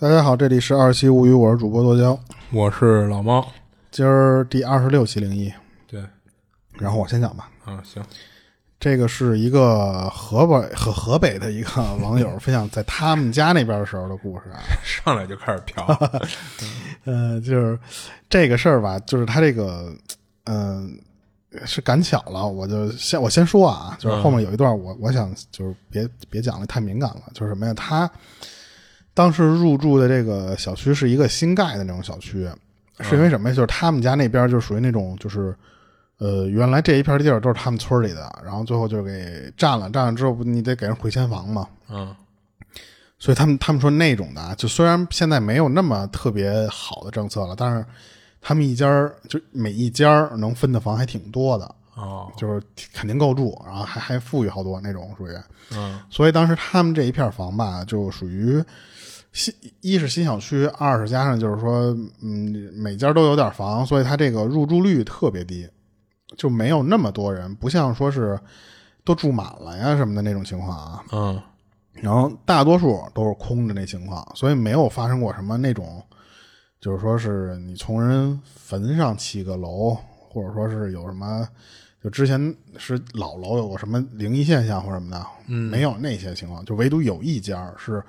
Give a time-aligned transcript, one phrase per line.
[0.00, 2.16] 大家好，这里是二期物语，我是主播剁椒，
[2.52, 3.44] 我是老猫。
[3.90, 5.52] 今儿第二十六期灵异，
[5.88, 6.00] 对，
[6.74, 7.50] 然后我先讲吧。
[7.64, 8.00] 啊，行，
[8.78, 14.62] 这个是一个河北河河北的一个网友 分享在他们家那边的时候的故事啊。
[14.84, 15.84] 上来就开始飘。
[17.04, 17.76] 呃，就是
[18.30, 19.92] 这个事儿吧，就是他这个，
[20.44, 20.96] 嗯、
[21.64, 27.74] 是赶巧了，我就先我先说啊，就是后面有一段我我想就是别别讲了太敏感了，就是什么呀？
[27.74, 28.08] 他
[29.18, 32.48] 当时入住的这个小区是一个新盖的那种小区，
[33.00, 33.54] 是因为什么呀？
[33.54, 35.54] 就是他们家那边就属于那种就是。
[36.20, 42.12] 呃，原来这一片地儿都是他们村里的，然后最后就给占了，占了之后不你得给人回迁房嘛，嗯
[43.20, 47.86] 所以他们他们说那种的啊，就虽然现在没有那么特别好的政策了，但是
[48.40, 52.60] 他们一家儿就每一家儿能分的房还挺多的，哦，就是
[52.92, 55.30] 肯定够住，然后还还富裕好多那种属于。
[55.70, 58.60] 嗯所以当时他们这一片房吧，就属于
[59.32, 65.68] 新一是新小区，二是加上就是说，嗯，每家都有点房，所以它这个入住率特别低，
[66.36, 68.38] 就没有那么多人，不像说是
[69.04, 71.04] 都住满了呀什么的那种情况啊。
[71.12, 71.42] 嗯
[72.00, 76.00] 然后大多数都是空的那情况，所以没有发生过什么那种，
[76.80, 79.96] 就是说是你从人坟上起个楼，
[80.28, 81.48] 或者说是有什么，
[82.00, 88.00] 就之前是老楼有过什么灵异现象或什么的，嗯，没有那些情况，就唯独有一家是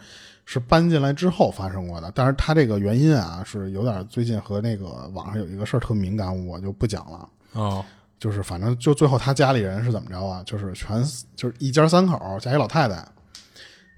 [0.52, 7.30] 是搬进来之后发生过的，但是他这个原因啊是有点最近和那个网上有一个事儿特敏感，我就不讲了。
[7.54, 7.86] 哦
[8.18, 10.42] 就是反正就最后他家里人是怎么着啊？
[10.48, 11.04] 就是全
[11.36, 13.08] 就是一家三口加一老太太，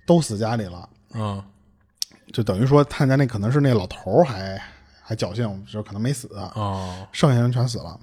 [0.05, 0.89] 都死家里了。
[1.13, 1.41] 嗯
[2.33, 4.61] 就等于说他家那可能是那老头儿还
[5.01, 7.97] 还侥幸，就可能没死，哦剩下人全死了。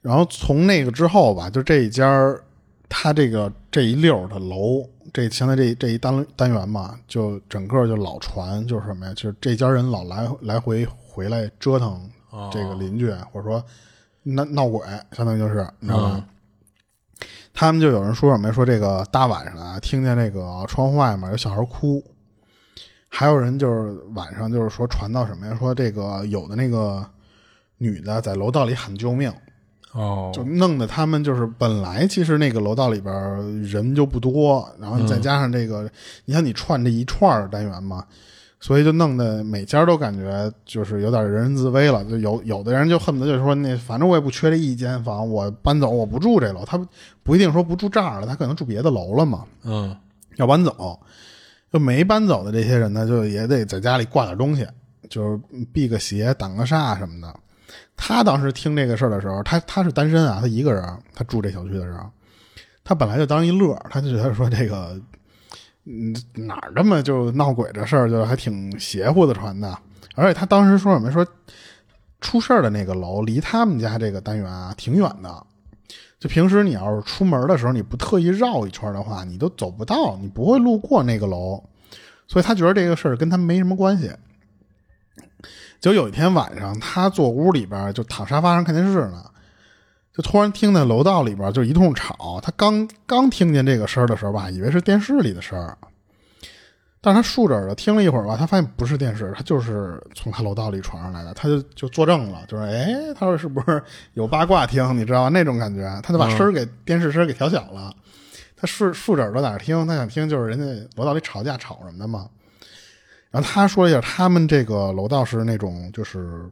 [0.00, 2.32] 然后从那个之后吧，就这一家
[2.90, 9.14] 儿，他这个这一溜的楼，这现在这这一单单元嘛，就整个就老传就是什么呀？
[9.14, 12.10] 就是这家人老来来回回来折腾
[12.52, 13.64] 这个邻居，或者说
[14.24, 14.80] 闹闹鬼，
[15.12, 16.26] 相当于就是你知道吧？
[17.52, 18.52] 他们就有人说什么？
[18.52, 22.02] 说这个大晚上啊，听见那个窗户外面有小孩哭，
[23.08, 25.56] 还有人就是晚上就是说传到什么呀？
[25.58, 27.04] 说这个有的那个
[27.78, 29.32] 女的在楼道里喊救命，
[29.92, 33.12] 哦就弄得他们就是本来其实那个楼道里边
[33.62, 35.90] 人就不多，然后你再加上这个，
[36.24, 38.04] 你像你串这一串单元嘛，
[38.60, 42.04] 所以就弄得每家都感觉就是有点人人自危了。
[42.04, 46.80] 就有有的人就恨不得就是说那反正我也不缺这一间房，我搬走我不住这楼，他
[47.22, 49.44] 不一定说不住这儿了，他可能住别的楼了嘛。
[49.64, 49.96] 嗯
[50.36, 50.98] 要搬走，
[51.72, 54.64] 就没搬走的这些人呢，就也得在家里挂点东西，
[55.08, 55.40] 就是
[55.72, 57.34] 避个邪、挡个煞什么的。
[58.02, 60.82] 他当时听这个事儿的时候，他他是单身啊，他一个人，
[61.14, 62.10] 他住这小区的时候，
[62.82, 64.98] 他本来就当一乐儿，他就觉得说这个，
[65.84, 69.78] 嗯，哪儿这么就闹鬼这事儿，就还挺邪乎的传的。
[70.16, 71.24] 而且他当时说什么说，
[72.22, 75.46] 出事儿的那个楼离他们家这个单元啊挺远的，
[76.18, 81.62] 就平时你要是出门的时候，你不特意绕一圈的话，你都走不到，你不会路过那个楼，
[82.26, 84.10] 所以他觉得这个事儿跟他没什么关系。
[85.80, 89.24] 就有一天晚上，他坐屋里边就躺沙发上看电视呢，
[90.14, 92.38] 就突然听见楼道里边就一通吵。
[92.42, 95.78] 他刚刚听见这个声儿的时候吧，以为是电视里的声儿，
[97.00, 103.82] 但是他竖着耳朵听了一会儿吧，他发现不是电视，他就是从他楼道里传上来的，他就就作证了，就是哎，他说是不是
[104.12, 104.94] 有八卦听？
[104.98, 105.28] 你知道吗？
[105.30, 107.90] 那种感觉，他就把声儿给、电视声儿给调小了。
[108.54, 112.28] 他竖竖着耳朵在那儿听，他想听就是人家楼道里吵架吵什么的嘛。
[113.30, 116.48] 然后他说了一下，他们这个楼道是那种就是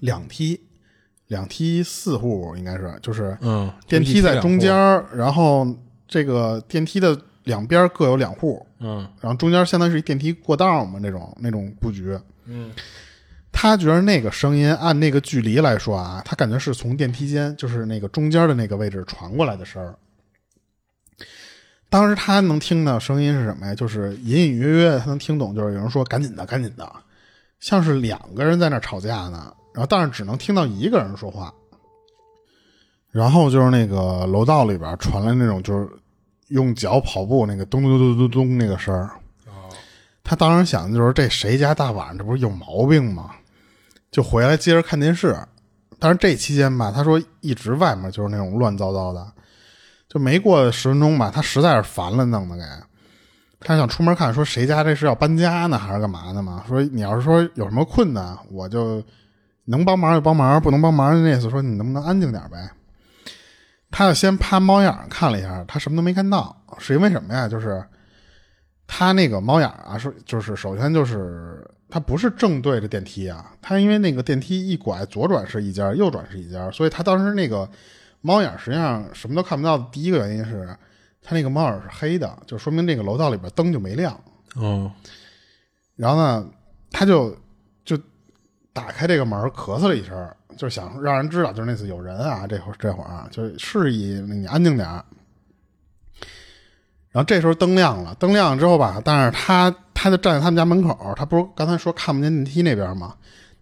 [0.00, 0.60] 两梯，
[1.28, 4.72] 两梯四户应该是，就是嗯，电梯在中间
[5.14, 5.66] 然后
[6.08, 12.18] 这个电梯的两边各有两户，嗯然后中间相当于是一电梯过道嘛，那种那种布局。
[12.46, 12.72] 嗯
[13.52, 19.96] 他觉得那个声音按那个距离来说啊，他感觉是从电梯间，就是那个中间的那个位置传过来的声儿。
[21.90, 23.74] 当时他能听到声音是什么呀？
[23.74, 26.90] 就是隐隐约约他能听懂，就是有人说“赶紧的，赶紧的”，
[27.58, 29.52] 像是两个人在那儿吵架呢。
[29.74, 31.52] 然后但是只能听到一个人说话。
[33.10, 35.88] 然后就是那个楼道里边传来那种就是
[36.48, 39.10] 用脚跑步那个咚咚咚咚咚那个声儿。
[40.22, 43.32] 他当时想的就是这谁家大晚上这不是有毛病吗？
[44.12, 45.36] 就回来接着看电视。
[45.98, 49.26] 但是这期间吧，他说一直外面就是那种乱糟糟的，
[50.10, 52.62] 就没过十分钟吧，他实在是烦了，弄的给。
[53.60, 56.64] 他想出门看，说谁家这是要搬家呢，还是干嘛呢嘛？
[56.66, 59.00] 说你要是说有什么困难，我就
[59.66, 62.70] 能帮忙就帮忙，不能帮忙那意思说你能不能安静点呗？
[63.90, 67.46] 他就先趴猫眼看了一下，他什么都没看到，是因为什么呀？
[67.46, 67.84] 就是
[68.86, 77.68] 他那个猫眼啊，是就是首先就是他不是正对着电梯啊，他因为那个电梯一拐左转是一家，右转是一家，所以他当时那个
[78.20, 80.68] 猫眼实际上什么都看不到的第一个原因是
[81.22, 84.18] 他那个猫眼是黑的，就说明那个楼道里边灯就没亮。
[84.56, 84.90] 哦，
[85.96, 86.46] 然后呢，
[86.90, 87.36] 他就
[87.84, 87.98] 就
[88.72, 95.04] 打开这个门，咳嗽了一声，就是想让人知道，就是那次有人啊，这会儿这会儿啊，就是示意你安静点儿。
[97.10, 103.14] 然后这时候灯亮了，灯亮了之后吧，但是他他就站在他们家门口，他不是刚才说看不见电梯那边吗？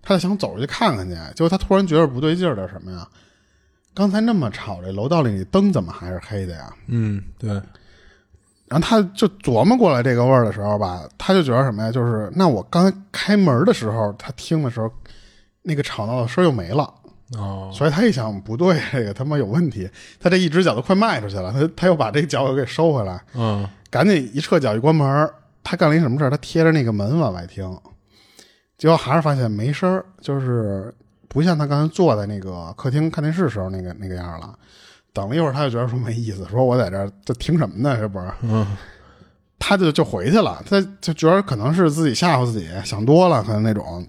[0.02, 3.08] 他就想走出去看看去，结果他突然觉得不对劲儿的什么呀？
[3.98, 6.72] 刚才那么吵，这楼道里灯怎么还是黑的呀？
[6.86, 7.50] 嗯，对，
[8.68, 11.90] 然后他就琢磨过来这个味儿的时候吧，他就觉得什么呀？
[11.90, 14.88] 就是那我刚才开门的时候，他听的时候，
[15.62, 16.94] 那个吵闹的声又没了，
[17.36, 19.90] 哦，所以他一想不对，这个他妈有问题，
[20.20, 25.28] 他这一只脚都快迈出去了，他他又把这脚又给收回来，嗯，赶紧一撤脚一关门，
[25.64, 26.30] 他干了一什么事儿？
[26.30, 27.76] 他贴着那个门往外听，
[28.76, 30.94] 结果还是发现没声儿，就是
[31.28, 34.58] 不像他刚才坐在那个客厅看电视时候那个那个样了。
[35.12, 37.96] 等了一会儿，他就觉得说没意思，说我在这儿这听什么呢？
[37.96, 38.64] 是不是，嗯，
[39.58, 40.62] 他就就回去了。
[40.68, 44.06] 他就觉得可能是自己吓唬自己，想多了，可能那种。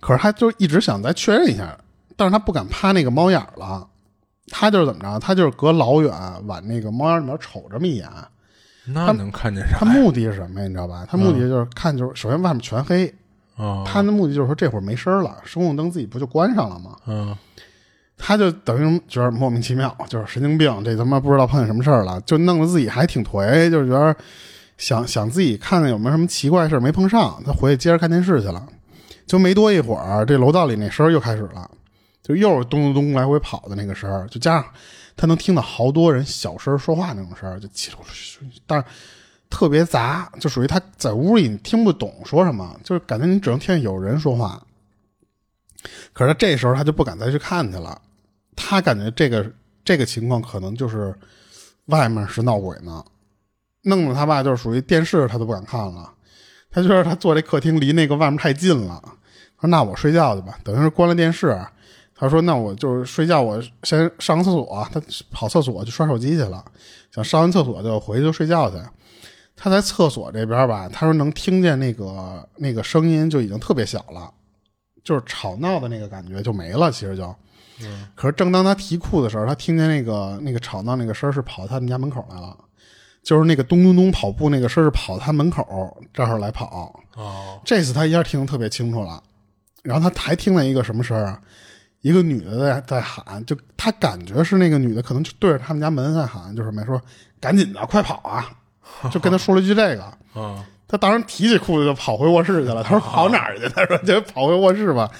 [0.00, 1.78] 可是他就一直想再确认一下，
[2.14, 3.88] 但是他不敢趴那个猫眼儿了。
[4.48, 5.18] 他就是怎么着？
[5.18, 6.12] 他就是隔老远
[6.46, 8.06] 往那个猫眼里面瞅这么一眼。
[8.86, 9.86] 那能看见啥他？
[9.86, 10.66] 目的是什么呀？
[10.66, 11.06] 你知道吧？
[11.08, 13.14] 他目的就是看，就是首先外面全黑。
[13.56, 16.96] 哦，他的目的就是说这会儿没声了，声控灯自己不就关上了吗？
[17.06, 17.36] 嗯，
[18.16, 24.14] 他就等于觉得莫名其妙，就是神经病，这他妈不知道碰见什么事儿了，就弄得自己还挺颓，就是觉得
[24.76, 28.66] 想想自己看看有没有什么奇怪事儿没碰上，他回去接着看电视去了。
[29.26, 31.70] 就没多一会儿，这楼道里那声儿又开始了，
[32.22, 34.66] 就又是咚咚咚来回跑的那个声儿，就加上
[35.16, 38.84] 他能听到好多人小声说话那种声儿，就叽里咕噜，但是
[39.54, 44.60] 特别杂，就属于他在屋里你听不懂说什么，就是感觉你只能听见有人说话。
[46.12, 48.02] 可是这时候他就不敢再去看去了，
[48.56, 49.48] 他感觉这个
[49.84, 51.14] 这个情况可能就是
[51.86, 53.04] 外面是闹鬼呢，
[53.82, 56.12] 弄得他爸就是属于电视他都不敢看了，
[56.68, 59.00] 他觉得他坐这客厅离那个外面太近了，
[59.60, 61.56] 说那我睡觉去吧，等于是关了电视。
[62.16, 64.88] 他说：“那我就是睡觉，我先上个厕所。
[64.92, 65.02] 他
[65.32, 66.64] 跑厕所去刷手机去了，
[67.10, 68.76] 想上完厕所就回去就睡觉去。
[69.56, 74.32] 他在厕所这边吧，他说能听见那个那个声音就已经特别小了，
[75.02, 76.90] 就是吵闹的那个感觉就没了。
[76.90, 77.34] 其实就，
[78.14, 82.56] 可是正当他提裤的时候，他听见那个那个吵闹那个声是跑他们家门口来了，
[83.22, 87.00] 就是那个咚咚咚跑步那个声是跑他门口这儿来跑。
[87.14, 89.22] 哦，这次他一下听得特别清楚了，
[89.82, 91.40] 然后他还听见一个什么声啊？
[92.00, 97.00] 一个女的在在喊，就他感觉是那个女的可能就对着他们家门在喊，就是没说
[97.40, 98.50] 赶紧的快跑啊，
[99.10, 100.02] 就跟他说了一句这个。
[100.40, 102.82] 啊，他当时提起裤子就跑回卧室去了。
[102.84, 103.68] 他说跑哪儿去？
[103.74, 105.10] 他说就跑回卧室吧，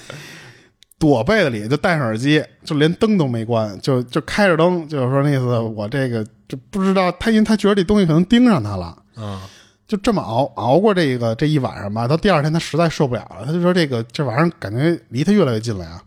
[0.99, 8.97] 躲被子里就戴上耳机，就连灯都没关，就就开着灯，就是说那意思我这个就不知道他，因为他觉得这东西可能盯上他了。
[9.17, 9.39] 嗯，
[9.87, 16.01] 就这么熬熬过这个这一晚上吧，到第二天他实在受不了了，他就说这个这玩意儿感觉离他越来越近了呀，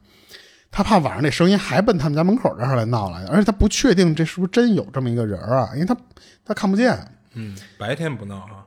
[0.70, 5.96] 他怕晚上那声音还奔他们家门口这儿来闹来，而且他不确定这是不是真有这么一个人啊，因为他
[6.44, 6.98] 他看不见，
[7.34, 8.66] 嗯，白天不闹啊，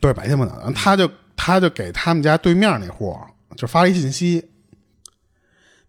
[0.00, 3.16] 对，白天不能，他就他就给他们家对面那户
[3.56, 4.44] 就发了一信息，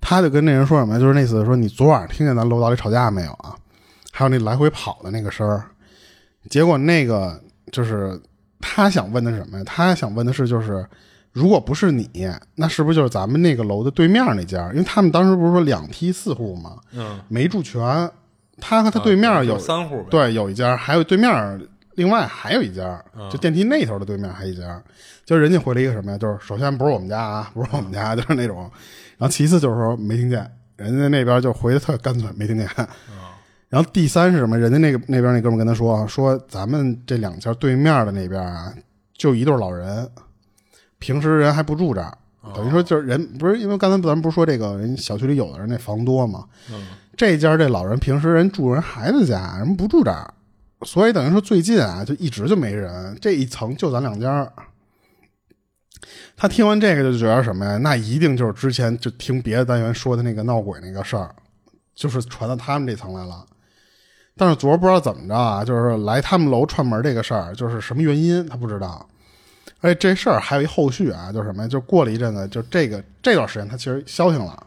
[0.01, 3.55] 他就跟那人说什么，就是那次说你昨晚上听见咱楼道里吵架没有啊？
[4.11, 5.65] 还有那来回跑的那个声儿，
[6.49, 8.19] 结果那个就是
[8.59, 9.63] 他想问的是什么呀？
[9.65, 10.85] 他想问的是就是。
[11.31, 12.09] 如果不是你，
[12.55, 14.67] 那是不是就是咱们那个楼的对面那家？
[14.71, 16.77] 因为他们当时不是说两梯四户吗？
[16.91, 17.79] 嗯，没住全，
[18.59, 21.31] 他和他对面有、就三户，对有一家，还有对面
[21.99, 24.81] 另外还有一家，就电梯那头的对面还有一家。
[25.25, 26.17] 就是人家回了一个什么呀？
[26.17, 28.61] 就是首先不是我们家啊， 不是我们家，就是那种。
[29.17, 32.65] 然后其次就是说没听见，人家那边就回的特干脆，没听见。
[33.67, 34.57] 然后第三是什么？
[34.57, 38.73] 人家那个那边那哥们跟他说说咱们这两家对面的那边啊，
[39.17, 40.09] 就一对老人。
[40.99, 42.17] 平时人还不住这儿，
[42.55, 46.45] 等于说就是人不是因为刚才咱们不是说这个人小区里有的人那房多嘛，
[47.15, 50.33] 这家这老人平时人住人孩子家，人不住这儿，
[50.85, 54.51] 所以等于说最近啊就一直就没人，这一层就咱两家。
[56.37, 57.77] 他听完这个就觉得什么呀？
[57.77, 61.35] 那一定就是之前就听别的单元说的那个闹鬼那个事儿，
[61.93, 63.45] 就是传到他们这层来了。
[64.37, 69.05] 但是昨儿不知道怎么着啊，就是来他们楼串门这个事儿，就是什么原因他不知道。
[69.81, 71.67] 而且这事儿还有一后续啊，就是什么？
[71.67, 74.65] 就过了一阵子，就这个这段时间他其实消停了。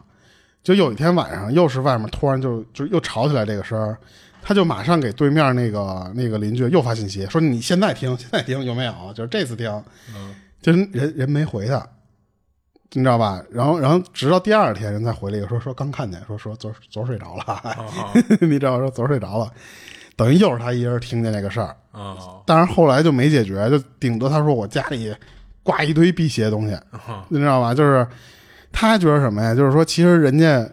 [0.63, 3.97] 就有一天晚上，又是外面突然就就又吵起来这个声儿，
[4.45, 8.93] 他就马上给对面那个那个邻居又发信息说：“你现在听， 现在听有没有？
[9.15, 9.69] 就是这次听，
[10.13, 10.35] 嗯。
[10.61, 11.85] 就是人人没回他，
[12.93, 13.43] 你知道吧？
[13.51, 19.51] 然后然后直到第二天人才回了一个说说刚看见，说说昨儿昨儿睡着了，啊 你知道说昨儿睡着了，
[20.15, 21.75] 等于又是他一人听见这个事儿。
[21.91, 25.13] 啊但是后来就没解决，就顶多他说我家里
[25.63, 27.25] 挂一堆辟邪东西，啊。
[27.29, 27.73] 你知道吧？
[27.73, 28.07] 就是
[28.71, 29.53] 他觉得什么呀？
[29.53, 30.65] 就是说其实人家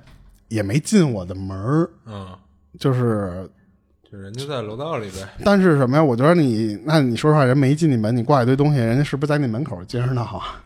[0.46, 2.28] 也没进我的门儿，嗯，
[2.78, 3.50] 就是
[4.10, 5.28] 就人家在楼道里呗。
[5.44, 6.02] 但是什么呀？
[6.02, 10.64] 我觉得你，那你说实话，人没进你门，你挂一堆东西，人家是不是在你门口接着闹啊？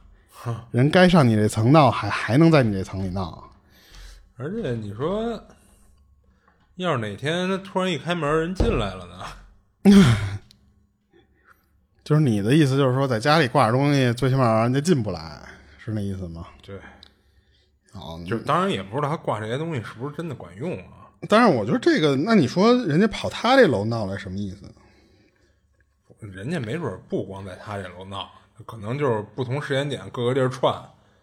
[0.71, 3.51] 人该上你这层闹，还还能在你这层里闹？
[4.37, 5.43] 而且你说，
[6.77, 9.93] 要是哪天他突然一开门，人进来了呢？
[12.03, 15.41] 就是你的意思，就是说在家里挂着东西，最起码让人家进不来，
[15.79, 16.47] 是那意思吗？
[16.63, 16.77] 对，
[17.93, 21.04] 哦，就当然也不知道他挂这些东西是不是真的管用啊。
[21.29, 24.71] 但是我觉得这个，那你说人家跑他这楼闹来什么意思？
[26.21, 28.31] 人家没准儿不光在他这楼闹，
[28.65, 30.75] 可能就是不同时间点各个地儿串，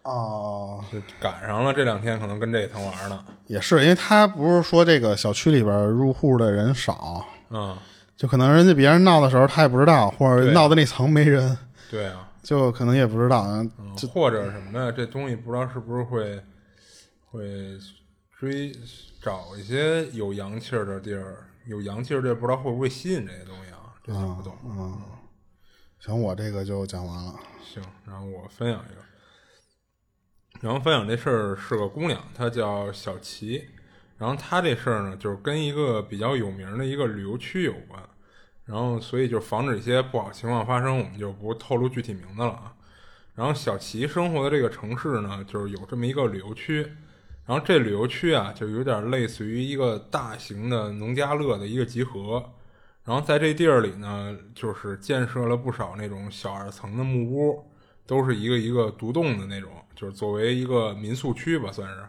[0.03, 3.25] 哦，就赶上了这两天，可能跟这一层玩呢。
[3.47, 7.75] 也是，因为他不是说这个小区里边入户的人少，嗯，
[8.15, 11.57] 就可能人家别人闹的时候他也不知道，或者闹的那层没人，
[11.89, 13.43] 对啊，就可能也不知道。
[13.47, 13.71] 嗯
[14.13, 14.91] 或者什么的？
[14.91, 16.41] 这东西不知道是不是会
[17.29, 17.77] 会
[18.41, 18.71] 追
[19.21, 23.93] 找一些有阳气儿的地儿，有阳气儿的地儿，不知道会不会吸引这些东西啊？
[24.03, 24.57] 这就不懂。
[25.99, 27.35] 行，我这个就讲完了。
[27.63, 29.01] 行，然后我分享一个，
[30.59, 33.63] 然后分享这事儿是个姑娘，她叫小琪，
[34.17, 38.01] 然后她这事儿呢，就是跟一个比较有名的一个旅游区有关，
[38.65, 42.73] 然后所以就防止一些不好情况发生，我们就不透露具体名字了啊。
[43.35, 46.91] 然后小琪生活的这个城市呢，就是有这么一个旅游区，
[47.45, 52.53] 然后这旅游区啊，就有点类似于一个大型的农家乐的一个集合。
[53.03, 57.65] 然后在这地儿里呢，就是建设了不少那种小二层的木屋，
[58.05, 62.03] 都是一个一个独栋的那种，就是作为一个民宿区吧，算是。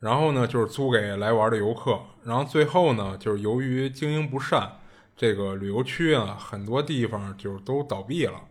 [0.00, 2.00] 然后呢，就是租给来玩的游客。
[2.24, 4.80] 然后最后呢，就是由于经营不善，
[5.16, 8.42] 这个旅游区啊，很多地方就是都倒闭了。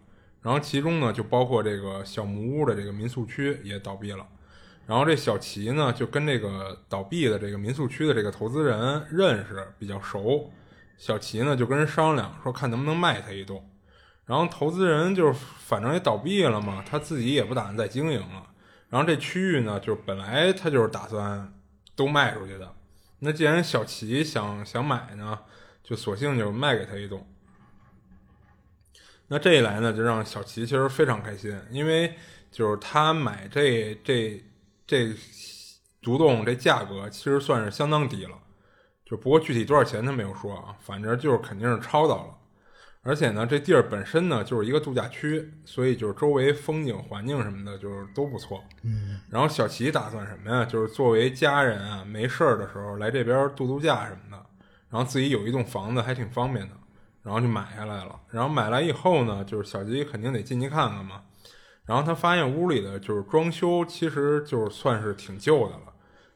[0.42, 4.26] 然后其中呢，就包括这个小木屋的这个民宿区也倒闭了。
[4.90, 10.52] 然后这小齐呢，就跟这个倒闭的这个民宿区的这个投资人认识，比较熟。
[10.98, 13.70] 小齐呢就跟人商量说，看能不能卖他一栋。
[14.26, 18.48] 然后投资人就是反正也倒闭了嘛，他自己也不打算再经营了。
[18.90, 21.54] 然后这区域呢，就是本来他就是打算
[21.96, 22.74] 都卖出去的。
[23.20, 25.38] 那既然小齐想想买呢，
[25.84, 27.28] 就索性就卖给他一栋。
[29.28, 32.16] 那这一来呢，就让小齐其实非常开心，因为
[32.50, 34.44] 就是他买这这
[34.90, 35.14] 这
[36.02, 38.36] 独栋这价格其实算是相当低了，
[39.06, 42.36] 就不过具体多少钱他没有说啊，反正就是肯定是超到了。
[43.04, 48.64] 而且呢，这地儿本身呢就是一个度假区，所以就是周围风景环境什么的，就是都不错。
[48.82, 49.20] 嗯。
[49.30, 50.66] 然后小齐打算什么呀？
[50.66, 54.44] 就是作为家人啊，没事儿的时候来这边度度假什么的，
[54.90, 56.74] 然后自己有一栋房子还挺方便的，
[57.22, 58.20] 然后就买下来了。
[58.32, 61.22] 然后买来以后呢，就是小齐肯定得进去看看嘛。
[61.90, 65.92] 然后他发现屋里的就是装修，其实就是算是挺旧的了，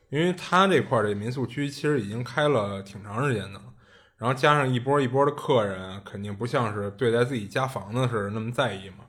[0.10, 3.65] 因为他这块儿这民宿区其实已经开了挺长时间的了。
[4.17, 9.05] 然后加上一波一波的客人，肯定不像是对待自己家房子似的那么在意嘛。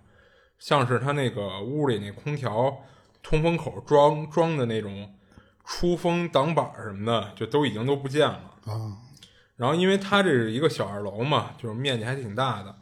[0.58, 2.76] 像是他那个屋里那空调
[3.22, 5.14] 通风口装装的那种
[5.64, 8.50] 出风挡板什么的，就都已经都不见了。
[8.66, 9.00] 啊，
[9.56, 12.76] 然后因为他这是一个小二楼嘛，就是面积还挺大的，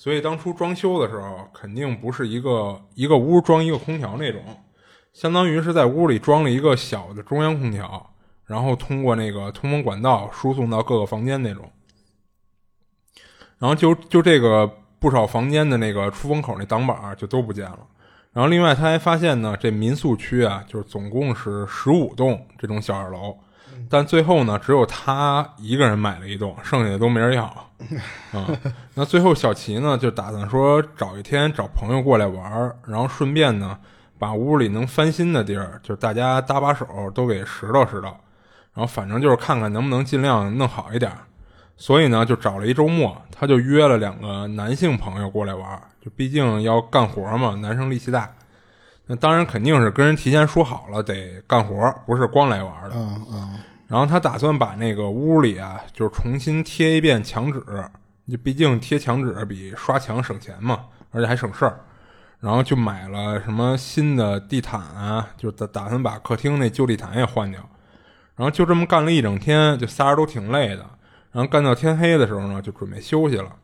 [0.00, 4.40] 所以当初装修的时候，肯定不是一个一个屋装一个空调那种，
[5.12, 8.14] 相当于是在屋里装了一个小的中央空调，
[8.46, 11.68] 然后通过那个通风管道输送到各个房间那种。
[13.58, 17.80] 然后就就这个不少房间的那个出风口那挡板就都不见了。
[18.32, 23.36] 然后另外他还发现呢，这民宿区啊，就是总共是十五栋这种小二楼，
[23.90, 27.44] 但最后呢，只有他一个人买了一栋，剩下的都没人要。
[28.32, 28.46] 啊、
[28.94, 33.78] 那最后小齐呢，就打算说找一天找朋友过来玩儿，然后顺便呢，
[34.18, 38.14] 把屋里能翻新的地儿，就是大家搭把手都给拾掇拾掇，然
[38.74, 41.18] 后反正就是看看能不能尽量弄好一点儿。
[41.76, 48.28] 所以呢，就找了一周末，他就约了两个男性朋友过来玩儿，就毕竟要干活嘛，男生力气大。
[49.06, 52.96] 那当然肯定是跟人提前说好了得干活，不是光来玩的。
[52.96, 57.60] 嗯嗯，然后他打算把那个屋里啊，就是重新贴一遍墙纸，
[58.30, 61.80] 就毕竟贴墙纸比刷墙省钱嘛，而且还省事儿。
[62.40, 67.60] 然后就买了什么新的地毯啊，就打打算把客厅那旧地毯也换掉。
[68.36, 70.86] 然后就这么干了一整天，就仨人都挺累的。
[71.32, 73.56] 然后干到天黑的时候呢，就准备休息了。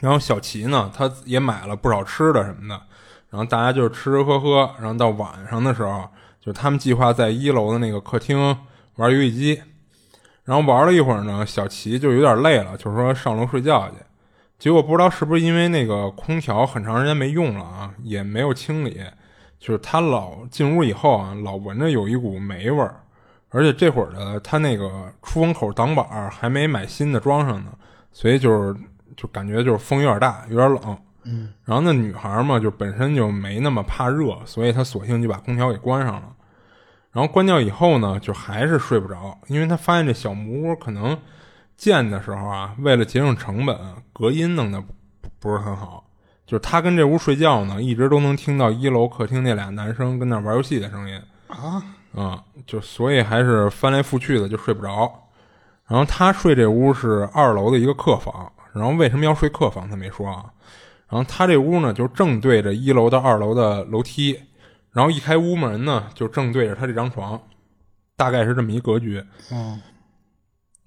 [0.00, 2.80] 然后小齐呢，他也买了不少吃的什么的，
[3.30, 4.70] 然后大家就是吃吃喝喝。
[4.78, 6.08] 然后到晚上的时候，
[6.40, 8.56] 就他们计划在一楼的那个客厅
[8.96, 9.62] 玩游戏机。
[10.44, 13.96] 然后玩了一会儿呢，小齐就有点累了，就是说上楼睡觉去。
[14.58, 19.00] 结果不知道是不是因为那个空调很长时间没用了啊，也没有清理，
[19.58, 22.96] 就是他老进屋以后啊，老闻着有一股霉味儿。
[23.50, 27.72] 而且这会儿的他那个出风口挡板还没买新的装上呢，
[28.12, 28.74] 所以就是
[29.16, 30.98] 就感觉就是风有点大，有点冷。
[31.24, 36.32] 嗯，然后那女孩嘛，就本身就没那么怕热，所以她索性就把空调给关上了。
[37.12, 41.18] 然后关掉以后呢，就还是睡不着，因为他发现这小木屋可能
[41.76, 43.76] 建的时候啊，为了节省成本，
[44.12, 44.82] 隔音弄得
[45.38, 46.04] 不是很好。
[46.46, 51.82] 就是他跟这屋睡觉呢，一直都能听到一楼客厅那俩男生跟那玩游戏的声音啊。
[52.12, 55.12] 啊，就所以还是翻来覆去的就睡不着。
[55.86, 60.44] 然后他睡这屋是二楼的一个客房，然后为什么要睡客房他没说啊。
[61.08, 64.38] 然后他这屋呢就正对着一楼到二楼的楼梯，
[64.92, 67.40] 然后一开屋门呢就正对着他这张床，
[68.16, 69.24] 大概是这么一格局。
[69.50, 69.80] 嗯。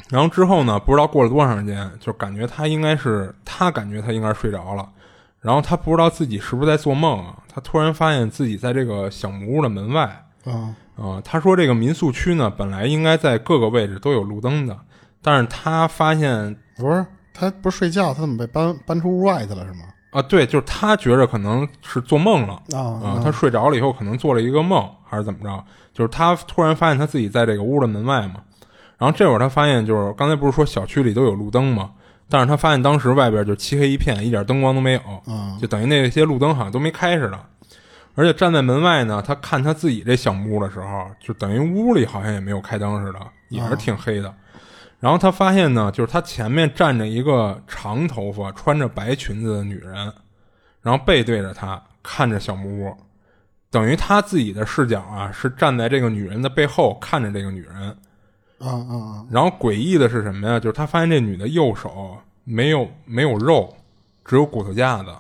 [0.10, 4.88] 然后之后呢，不知道过了多长时间，就感觉他应该是他感觉他应该是睡着了，
[5.40, 10.26] 然后他不知道自己是不是在做梦啊，他突然发现自己在这个小木屋的门外。
[10.46, 10.76] 啊。
[10.96, 14.78] 啊，他说这个民宿区呢，本来应该在各个位置都有路灯的，
[15.22, 19.86] 但是他发现不是他不是睡觉，他怎么被搬搬出屋外去了是吗？
[20.14, 22.54] 啊，对，就是他觉着可能是做梦了
[23.04, 28.36] 啊，他睡着了以后可能做了一个梦还是怎么着，就是他突然发现他自己在这个屋的门外嘛，
[28.98, 31.92] 然后这会儿他发现就是刚才不是说小区里都有路灯嘛？
[32.30, 35.02] 但是他发现当时外边就漆黑一片，一点灯光都没有，
[35.60, 37.40] 就等于那些路灯好像都没开似的。
[38.16, 44.34] 而且站在门外呢，他看他自己这小木屋的时候，就等于屋里好像也没有开灯似的，也是挺黑的。
[45.04, 49.94] 然后他发现呢，就是他前面站着一个长头发、穿着白裙子的女人，
[50.82, 52.96] 然后背对着他看着小木屋，
[53.70, 57.76] 等于他自己的视角啊是站在这个女人的背后看着这个女人。
[58.60, 59.26] 啊啊啊！
[59.30, 60.58] 然后诡异的是什么呀？
[60.58, 63.76] 就是他发现这女的右手没有没有肉，
[64.24, 65.14] 只有骨头架子。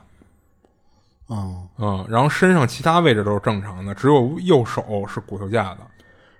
[1.27, 5.81] 嗯嗯，然后身上其他位置都是正常的，只有右手是骨头架子。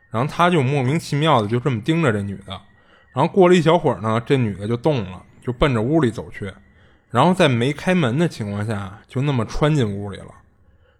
[0.10, 2.58] 然后他就莫名其妙的就这么盯着这女的。
[3.14, 6.52] 然后过了一小会儿呢，这女的就动了，就奔着屋里走去。
[7.10, 10.28] 然后在没开门的情况下，就那么穿进屋里了。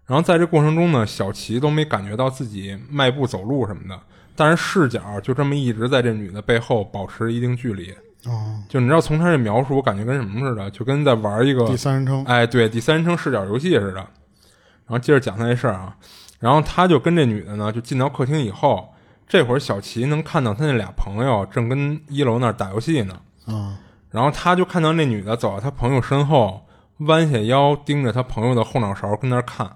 [0.06, 4.00] 然后在这过程中呢，小齐都没感觉到自己迈步走路什么的，
[4.36, 7.92] 但是视角就这么一直在这女的背后保持一定距离。
[8.26, 13.94] 哦，就你知道，从他这描述，我感觉跟什么似的，就跟在玩一个第三人称，哎，对，第三人称视角游戏似的。
[13.94, 15.96] 然后接着讲他这事儿啊，
[16.38, 18.93] 然后他就跟这女的呢，就进到客厅以后，
[19.34, 23.20] 这会儿小齐能看到他那俩朋友正跟一楼那儿打游戏呢。
[23.48, 23.76] 嗯，
[24.08, 26.64] 然后他就看到那女的走到他朋友身后，
[26.98, 29.68] 弯下腰盯着他朋友的后脑勺跟那儿看，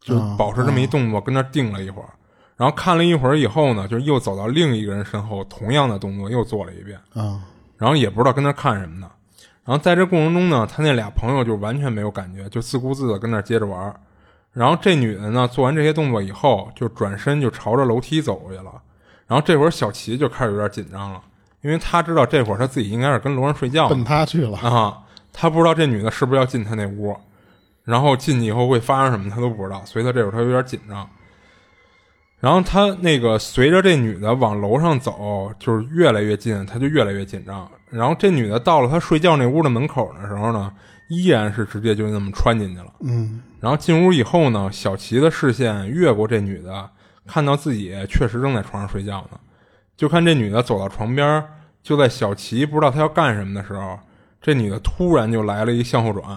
[0.00, 2.08] 就保持这么一动作，跟那儿定了一会儿。
[2.56, 6.98] 然后看了一会儿以后呢，就又走到另一个人身后，同样的动作又做了一遍。
[7.14, 7.40] 啊，
[7.76, 9.08] 然后也不知道跟那儿看什么呢。
[9.64, 13.94] 然后在这过程中呢，他那俩朋友就完全没有感觉，就自顾自的跟那儿接着玩。
[14.52, 18.72] 然后这女的呢，做完这些动作以后，就转身就朝着楼梯走过去了。
[19.26, 21.20] 然后这会儿小齐就开始有点紧张了，
[21.60, 24.98] 因为他知道这会儿他自己应该是跟楼上睡觉，奔他去了啊。
[25.32, 27.16] 他不知道这女的是不是要进他那屋，
[27.84, 31.08] 然后进去以后会发生什么，他都不知道，所以他这会儿他有点紧张。
[32.40, 37.68] 然后他那个随着这女的往楼上走，就是越来越近，他就越来越紧张。
[37.90, 40.72] 然后这女的到了他睡觉那屋的门口的时候呢，
[41.08, 42.92] 依然是直接就那么穿进去了。
[43.00, 43.42] 嗯。
[43.60, 46.88] 然后进屋以后呢，小齐的视线越过这女的，
[47.26, 49.38] 看到自己确实正在床上睡觉呢。
[49.96, 51.44] 就看这女的走到床边，
[51.82, 53.98] 就在小齐不知道她要干什么的时候，
[54.40, 56.30] 这女的突然就来了一向后转，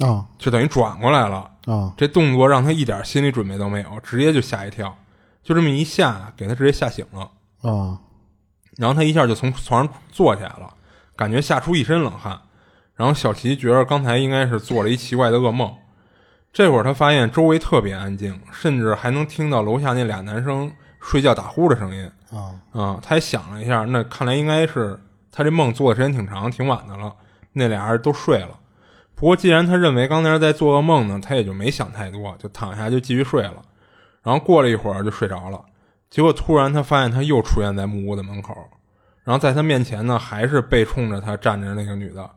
[0.00, 1.50] 啊，就等于转过来了。
[1.66, 4.94] 啊，这动作让他一点心理准备都没有，直接就吓一跳。
[5.42, 7.20] 就这么一下，给他直接吓醒了
[7.62, 8.00] 啊！
[8.76, 10.74] 然后他一下就从床上坐起来了，
[11.14, 12.38] 感觉吓出一身冷汗。
[12.96, 15.74] 然后小齐觉得刚才应该是做了一奇怪的噩梦。
[16.52, 23.00] 这会儿他发现周围特别安静，甚至还能听到楼下那俩男生睡觉打呼的声音啊啊！
[23.02, 24.98] 他还想了一下，那看来应该是
[25.32, 27.12] 他这梦做的时间挺长、挺晚的了。
[27.52, 28.60] 那俩人都睡了。
[29.16, 33.62] 不过既然他认为刚才在做噩梦呢，他也就没想太多，就躺下就继续睡了。
[34.22, 35.60] 然后过了一会儿就睡着了，
[36.08, 38.56] 结果突然他发现他又出现在木屋的门口，
[39.24, 42.30] 然后在他面前呢还是背冲着他站着那个女的，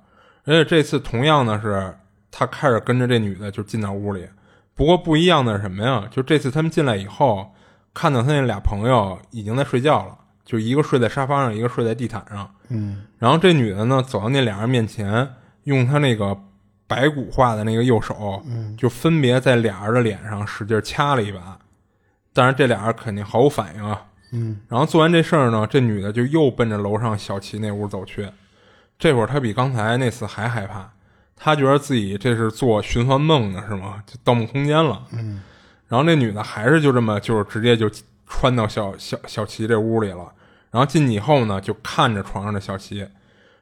[0.48, 1.94] 而且这次同样的是
[2.32, 4.26] 他开始跟着这女的就进到屋里，
[4.74, 6.08] 不过不一样的是什么呀？
[6.10, 7.54] 就这次他们进来以后，
[7.94, 12.50] 看到他那俩朋友已经在睡觉了，就一个睡在沙发上，一个睡在地毯上。
[12.70, 15.28] 嗯，然后这女的呢，走到那俩人面前，
[15.66, 16.38] 用她那个
[16.88, 18.42] 白骨化的那个右手，
[18.78, 21.60] 就分别在俩人的脸上使劲掐了一把。
[22.32, 24.02] 但是这俩人肯定毫无反应啊。
[24.32, 28.30] 嗯，然后做完这事儿呢，这女的就又奔着楼上小齐那屋走去。
[29.00, 30.92] 这会儿他比刚才那次还害怕，
[31.36, 34.04] 他觉得自己这是做循环梦呢，是吗？
[34.06, 35.04] 就盗梦空间了。
[35.12, 35.42] 嗯，
[35.88, 37.90] 然后那女的还是就这么就是直接就
[38.26, 40.34] 穿到小小小齐这屋里了。
[40.70, 43.08] 然后进去以后呢，就看着床上的小齐，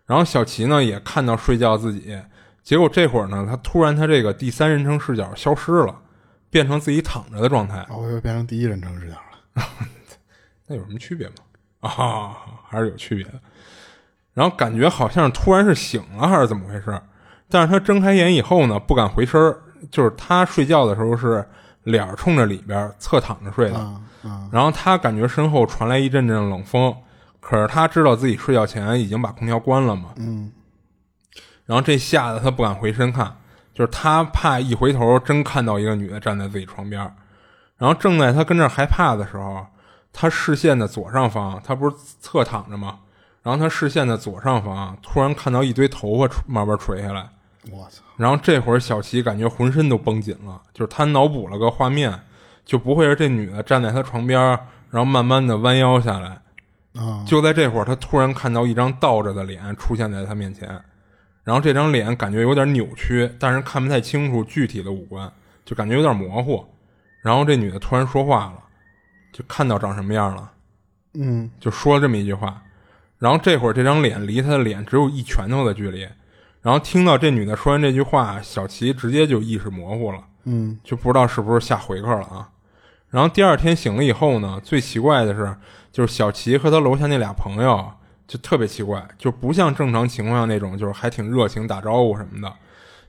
[0.06, 2.20] 然后小齐呢也看到睡觉自己。
[2.64, 6.02] 结果这会儿呢，他突然他这个第三人称视角消失了，
[6.50, 7.86] 变成自己躺着的状态。
[7.90, 9.64] 我又变成第一人称视角了。
[10.66, 11.34] 那有什么区别吗？
[11.82, 12.36] 啊，
[12.68, 13.34] 还是有区别的。
[14.36, 17.02] 然后感觉好像突然是醒了，还是怎么回事？
[17.50, 19.58] 但是他睁开眼以后呢，不敢回身儿，
[19.90, 21.44] 就是他睡觉的时候是
[21.84, 23.80] 脸冲着里边，侧躺着睡的。
[24.52, 26.96] 然后他感觉身后传来一阵阵冷风，
[27.40, 30.10] 可是他知道自己睡觉前已经把空调关了嘛。
[30.18, 30.52] 嗯
[31.66, 33.38] 然后这吓得他不敢回身看，
[33.74, 37.14] 就是他怕一回头真看到一个女的站在自己床边儿。
[37.78, 39.66] 然后正在他跟这儿害怕的时候，
[40.14, 43.00] 他视线的左上方，他不是侧躺着吗？
[43.46, 47.30] 然后他视线的左上方突然看到一堆头发慢慢垂下来，
[47.70, 48.02] 我操！
[48.18, 52.20] 然后这会儿小齐感觉浑身都绷紧了，就是他脑补了个画面，
[52.66, 56.42] 就不会是这女的站在他床边儿，然后慢慢的弯腰下来。
[56.96, 60.68] 啊，就在这会儿，他突然看到一张倒着的脸出现在他面前，
[61.44, 65.32] 然后这张脸感觉有点扭曲，但是看不太清楚具体的五官，
[65.64, 66.66] 就感觉有点模糊。
[67.22, 68.64] 然后这女的突然说话了，
[69.32, 70.52] 就看到长什么样了，
[71.14, 72.60] 嗯就说了这么一句话。
[73.26, 76.08] 然后这会儿这张脸离他的脸只有一拳头的距离，
[76.62, 80.20] 然后听到这女的说完这句话，小齐直接就意识模糊了。
[80.44, 82.48] 嗯就不知道是不是下回客了啊。
[83.10, 85.56] 然后第二天醒了以后呢，最奇怪的是，
[85.92, 87.84] 就是小齐和他楼下那俩朋友
[88.28, 92.54] 就特别奇怪，就不像正常情况下那种，就是还挺热情打招呼什么的。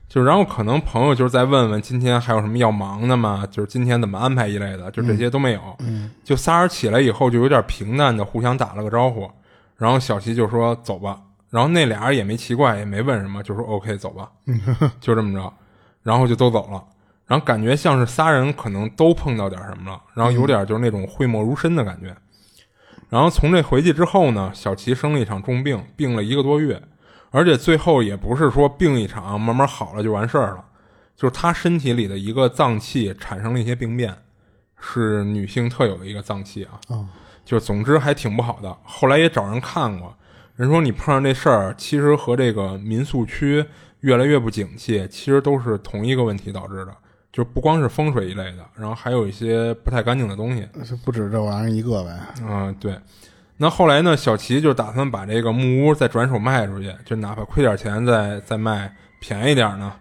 [0.09, 3.47] 就然后可能朋友就是在问问今天还有什么要忙的吗？
[3.51, 5.61] 就是今天怎么安排一类的，就这些都没有。
[5.77, 9.29] 嗯就仨人起来以后就有点平淡的互相打了个招呼，
[9.77, 14.31] 然后小齐就说走吧，然后那俩人也没奇怪，也没问什么，就说 OK 走吧，
[14.99, 15.53] 就这么着，
[16.03, 16.83] 然后就都走了。
[17.25, 22.15] 然后感觉像是仨人可能都碰到点什么了，然后有点就是那种讳莫如深的感觉。
[23.09, 26.81] 然后从这回去之后呢，小齐生了一场重病，病了一个多月，
[27.31, 30.65] 而且最后也不是说病一场慢慢好了就完事儿了，
[31.15, 34.15] 就是他身体里的一个脏器产生了一些病变，
[34.79, 36.79] 是女性特有的一个脏器啊。
[37.47, 38.77] 啊就总之还挺不好的。
[38.83, 40.13] 后来也找人看过，
[40.57, 43.65] 人说你碰上这事儿，其实和这个民宿区
[44.01, 46.93] 越来越不景气，其实都是同一个问题导致的。
[47.31, 50.67] 就不光是风水一类的，然后还有一些不太干净的东西。
[50.83, 52.19] 就不止这玩意儿一个呗。
[52.41, 52.99] 嗯，对。
[53.57, 59.93] 那后来呢，小齐就打算把这个木屋再转手卖出去，就哪怕亏点钱再再卖便宜点呢。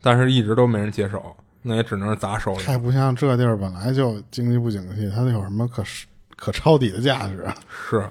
[0.00, 2.62] 但是一直都没人接手，那也只能是砸手里。
[2.62, 5.82] 太不像这地儿本来就经济不景气，它有什么可
[6.36, 7.54] 可抄底的价值啊？
[7.68, 8.08] 是，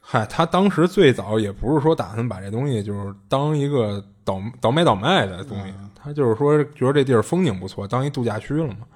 [0.00, 8.86] 嗨，他当时最早也不是说打算把这东西就是当一个倒倒买倒卖的东西，他就是说觉得这地儿风景不错，当一度假区了嘛。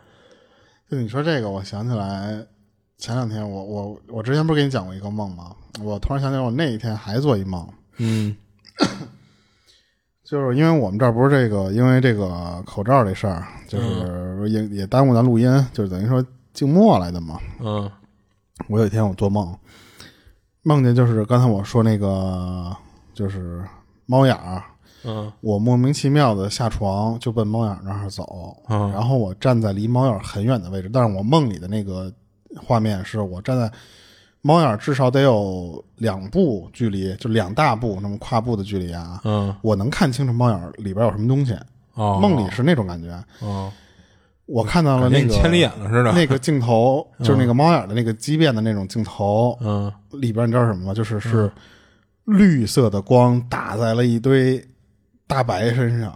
[0.90, 2.44] 就你说这个，我想起来，
[2.98, 5.54] 前两天我我我之前不是给你讲过一个梦吗？
[5.82, 7.66] 我突然想起来，我那一天还做一梦，
[7.98, 8.36] 嗯
[10.24, 17.38] 就是因为我们这儿不是这个，因为这个口罩这事儿，就是也也耽误咱录音，就是等于说静默来的嘛。
[17.60, 17.90] 嗯
[18.68, 19.56] 我有一天我做梦，
[20.62, 22.74] 梦见就是刚才我说那个，
[23.14, 23.64] 就是
[24.06, 24.62] 猫眼儿，
[25.04, 25.32] 嗯。
[25.40, 28.90] 我莫名其妙的下床就奔猫眼儿那儿走，嗯。
[28.92, 32.12] 然后我站在离猫眼儿很远的位置，但是我梦里的那个
[32.56, 33.70] 画面是我站在
[34.42, 39.54] 猫眼儿至少得有两步距离，就两大步那么跨步的距离啊，嗯。
[39.62, 41.56] 我能看清楚猫眼儿里边有什么东西，
[41.94, 43.12] 哦，梦里是那种感觉。
[43.40, 43.72] 哦，
[44.50, 46.12] 我看到了那个千里眼了似的。
[46.12, 50.94] 那个镜头， 就是那个猫眼儿的那个畸变的那种镜头，嗯里边你知道什么吗？
[50.94, 51.50] 就是是
[52.24, 54.62] 绿色的光打在了一堆
[55.26, 56.10] 大白身上，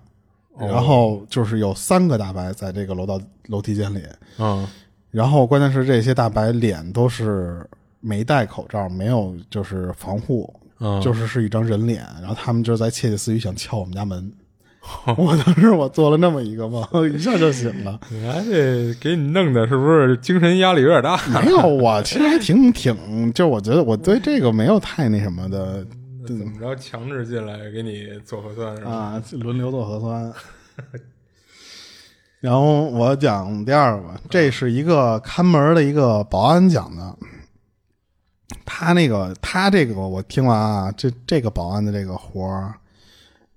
[0.54, 4.02] 哦然后就是有三个大白在这个楼道楼梯间里，
[4.38, 4.66] 嗯
[5.10, 7.64] 然后关键是这些大白脸都是
[8.00, 14.28] 没戴口罩，没有就是防护，嗯，就是是一张人脸，然后他们就在窃窃私语想敲我们家门。
[15.16, 17.98] 我当时我做了那么一个梦， 一下就醒了。
[18.10, 21.18] 你还得给你弄的是不是精神压力有点大？
[21.28, 25.86] 没有，我其实还挺挺，就我觉得我对这个没有太那什么的
[26.26, 28.90] 怎么着强制进来给你做核酸是吧？
[28.90, 30.32] 啊，轮流做核酸。
[32.40, 37.16] 然后我讲第二个，这是一个看门的一个保安讲的。
[38.66, 42.74] 他那个他这个我听完啊，这这个保安的这个活儿，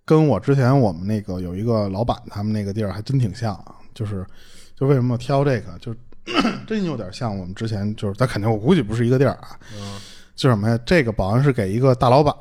[0.07, 3.61] 跟我之前我们那个有一个老板他们那个地儿还真挺像，
[3.93, 4.25] 就是
[4.73, 5.93] 就为什么挑这个，就
[6.65, 9.99] 真有点像我们之前就是，咱肯定我估计不是一个地儿啊，嗯
[10.33, 10.79] 就什么呀？
[10.85, 12.33] 这个保安是给一个大老板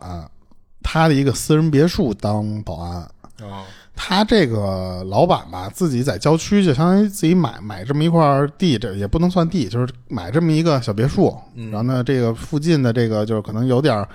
[0.80, 3.02] 他的一个私人别墅当保安，
[3.42, 3.64] 哦
[3.98, 11.34] 他这个老板吧，自己在郊区就相当于自己买买这么一块地，这也不能算地，就是买这么一个小别墅。
[11.72, 14.06] 然后呢，这个附近的这个就是可能有点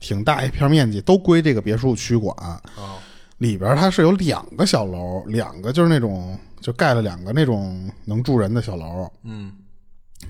[0.00, 2.36] 挺大一片面积，都归这个别墅区管。
[2.76, 2.98] 哦
[3.38, 9.08] 里边它是有两个小楼，两个就是那种就盖了两个那种能住人的小楼。
[9.22, 9.52] 嗯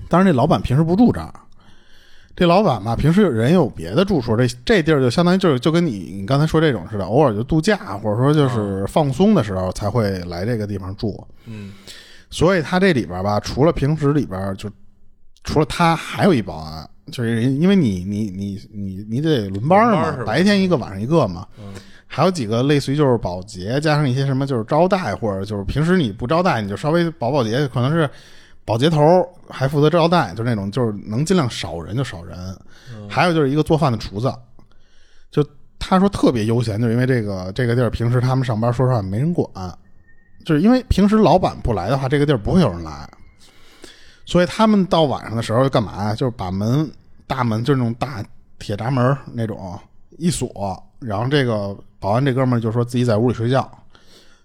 [0.07, 1.33] 当然，这老板平时不住这儿。
[2.35, 11.27] 这老板吧，平时有人有别的住处，这这地儿就相当于就是就跟你你刚才说这种似的，偶尔就度假或者说就是放松的时候才会来这个地方住。
[11.47, 11.73] 嗯
[12.29, 14.69] 所以他这里边吧，除了平时里边就
[15.43, 21.47] 除了他，还有一保安，就是因为你你你你你得轮班嘛，班白天一个晚上一个嘛。
[21.57, 21.73] 嗯
[22.11, 28.09] 还有几个类似于就是保洁，加上一些什么就是招待，或者就是平时你不招待，你就稍微保保洁，可能是
[28.65, 32.35] 保洁头还负责招待，就那种就是能尽量少人就少人。
[33.07, 34.33] 还有就是一个做饭的厨子，
[35.29, 35.45] 就
[35.77, 39.47] 他说特别悠闲，就是因为这个这个地儿平时他们上班说实话没人管，
[40.43, 43.07] 就是因为平时老板不来的话，这个地儿不会有人来，
[44.29, 46.13] 所以他们到晚上的时候干嘛呀？
[46.13, 46.87] 就是把门
[47.25, 48.23] 大门就是那种大
[48.59, 49.75] 铁闸门那种
[50.19, 53.67] 一锁，然后这个保安这哥们儿就说自己在屋里睡觉，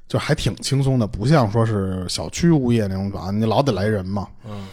[0.08, 4.26] 就还挺轻松的，不像说是小区物业那种保安，你老得来人嘛。
[4.46, 4.66] 嗯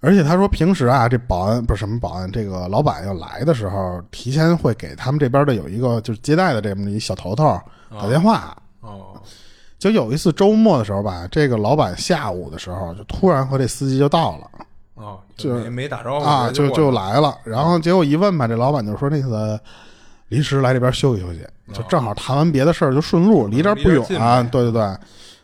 [0.00, 8.56] 而且他说平时啊，这保安不是什么保安，这个老板要来的时候，提前会给他们这边的有一个就是接待的这么一小头头打电话。
[8.82, 9.20] 哦
[9.78, 14.50] 就有一次周末的时候吧，这个老板下午的时候就突然和这司机就到了
[14.94, 17.36] 哦，就没没打招呼啊，就就来了。
[17.44, 19.58] 然后结果一问吧，这老板就说那个
[20.28, 24.20] 临时来这边休息休息，就正好谈完别的事儿就顺路，离这儿不远。
[24.20, 24.96] 啊对对对，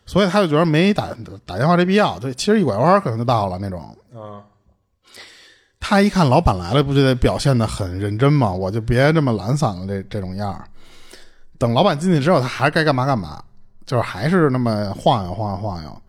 [0.04, 1.08] 所以他就觉得没打
[1.46, 3.80] 打电话这必要，对，其实一拐弯可能就到了那种。
[4.12, 4.42] 啊
[5.86, 8.50] 他一看老板来了，不就得表现的很认真吗？
[8.50, 10.64] 我就别这么懒散了，这这种样儿。
[11.58, 13.44] 等老板进去之后，他还是该干嘛干嘛，
[13.86, 16.02] 就是还是那么晃悠晃悠晃悠，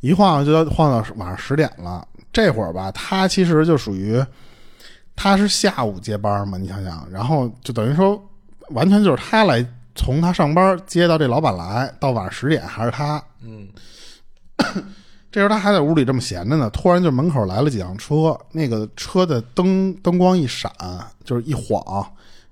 [0.00, 2.06] 一晃悠就到晃到晚上十点了。
[2.32, 4.22] 这会儿吧，他其实就属于
[5.14, 8.22] 他是下午接班嘛，你想想，然后就等于说
[8.70, 13.22] 完全就是他来从他上班接到这老板来，到晚上十点还是他。
[13.42, 13.68] 嗯
[15.32, 20.72] 这时候他还在屋里这么闲着呢，突然就门口来了几辆车，那个车的灯灯光一闪，
[21.24, 21.82] 就是一晃，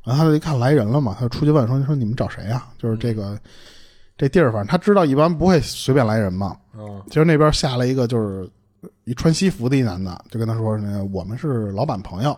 [0.03, 3.39] 然后他就一看来人了嘛，他就出去问说：“说你们找谁呀、就是这个
[4.17, 6.57] 这地儿，反正他知道一般不会随便来人嘛。
[6.79, 8.49] 嗯其实那边下来一个就是
[9.05, 12.37] 一穿西服的一男的，就跟他说：“那个我们是老板朋友，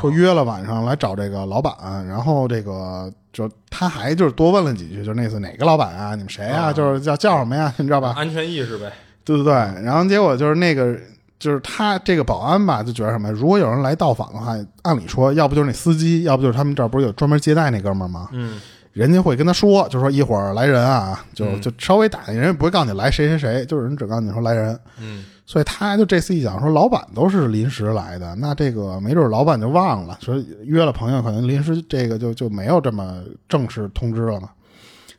[0.00, 6.72] 说约了晚上来找这个老板，然后这个就他还就是多问了几句，就是那次哪个老板啊，你们谁啊？
[6.72, 7.72] 就是叫叫什么呀？
[7.78, 8.12] 你知道吧？
[8.16, 8.92] 安全意识呗。
[9.24, 10.94] 对对对，然后结果就是那个，
[11.38, 13.30] 就是他这个保安吧，就觉得什么？
[13.32, 18.28] 如果有人来到访的话，按理说，要不就是那司机，要不就是他们这儿不是有专门接待那哥们儿吗？
[18.32, 18.60] 嗯
[18.94, 24.80] 人家会跟他说，就说一会儿来人啊，就就稍微打听，人家不会告诉你来谁谁谁，就是人只告诉你说来人。
[24.98, 34.48] 嗯所以他就这次一讲说，老板都是临时来的，那这个没准老板就忘了，说约了朋友，可能临时这个就就没有这么正式通知了嘛。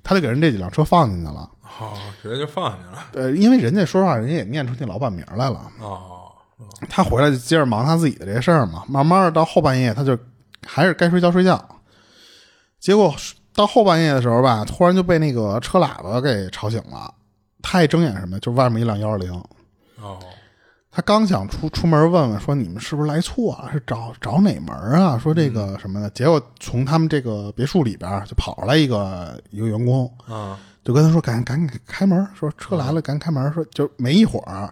[0.03, 1.47] 他就给人这几辆车放进去了，
[1.79, 3.25] 哦，直接就放下去了。
[3.25, 5.61] 呃，因为人家说实话，人家也念出那老板名来了。
[5.79, 6.01] 哦
[6.89, 10.17] 他回来就接着忙他自己的这些事儿嘛，慢慢的到后半夜，他就
[10.65, 11.63] 还是该睡觉睡觉。
[12.79, 13.13] 结果
[13.55, 17.13] 到后半夜的时候吧，突然就被那个车喇叭给吵醒了。
[17.61, 19.33] 他一睁眼什么，就外面一辆幺二零。
[20.01, 20.19] 哦
[20.91, 25.17] 他刚想出出门问问说你们是不是来错了，是找找哪门啊？
[25.17, 33.51] 说这个什么的，结果从他们这个别墅里边就跑出来一个一个员工，啊就跟他说赶赶紧开门，说车来了，赶紧开门。
[33.51, 34.71] 说就没一会儿，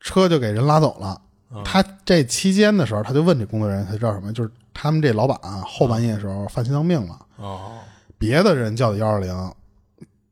[0.00, 1.18] 车就给人拉走了。
[1.64, 4.30] 他这期间的时候，他就问这工作人员，他知道什么？
[4.34, 7.78] 就是他们这老板啊，后半夜的时候犯心脏病了，哦
[8.20, 9.52] 别的人叫的幺二零。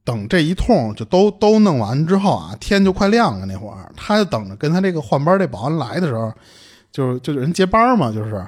[0.05, 3.45] 等这一通就都都弄完之后啊，天就快亮了。
[3.45, 6.33] 那会儿，他就等着跟他这个换班这保安来的时候，
[6.91, 8.47] 就是就是人接班嘛，就是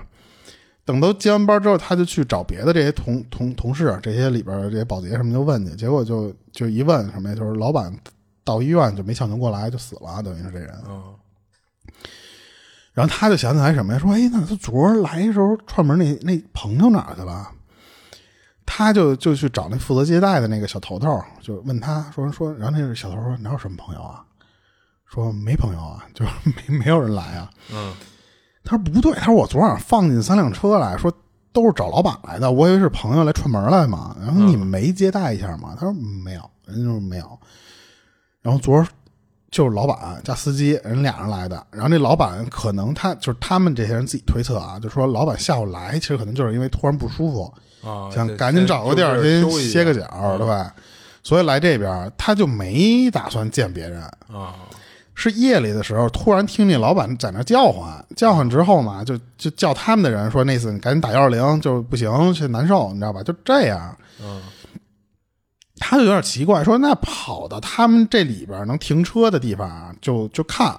[0.87, 7.94] 等都接完班之后，他就去找别的这些同同同事，这些里边这些保洁什么就问去，结果就就一问什么呀，就是老板
[8.42, 10.70] 到医院就没抢救过来就死了，等于是这人。
[10.87, 11.14] 哦
[12.94, 13.98] 然后他就想起来什么呀？
[13.98, 17.48] 说，哎，那他昨儿来的时候串门那那朋友哪儿去了？
[18.72, 24.24] 他就就去找那负责接待的那个小头头，就问他说说，然后那个小头说哪有什么朋友啊？
[25.06, 26.30] 说没朋友啊，就是
[26.68, 27.50] 没没有人来啊。
[27.72, 27.92] 嗯
[28.62, 31.12] 他说不对，他说我昨晚上放进三辆车来说
[31.52, 34.16] 都是找老板来的，我以为是朋友来串门来嘛。
[34.20, 35.74] 然后你们没接待一下吗？
[35.74, 37.38] 他说没有，人家说没有。
[38.40, 38.87] 然后昨儿
[39.50, 47.52] 就是老板加司机人俩人来的，然后那老板可能他就是他们这些人自己推测啊，就说老板下午来，其实可能就是因为突然不舒服，
[47.83, 50.75] 啊，想赶紧找个地儿先歇个脚，对吧？
[51.23, 54.01] 所以来这边他就没打算见别人。
[54.33, 54.55] 啊，
[55.14, 64.40] 是夜里的时候，突然听见老板在那叫唤，叫唤之后嘛，就就叫他们的人说：“那次你赶紧打幺二零，就是不行，是难受，你知道吧？”就这样，嗯
[65.83, 70.79] 他就有点奇怪，说：“那跑到他们这里边能停车的地方啊，就就看，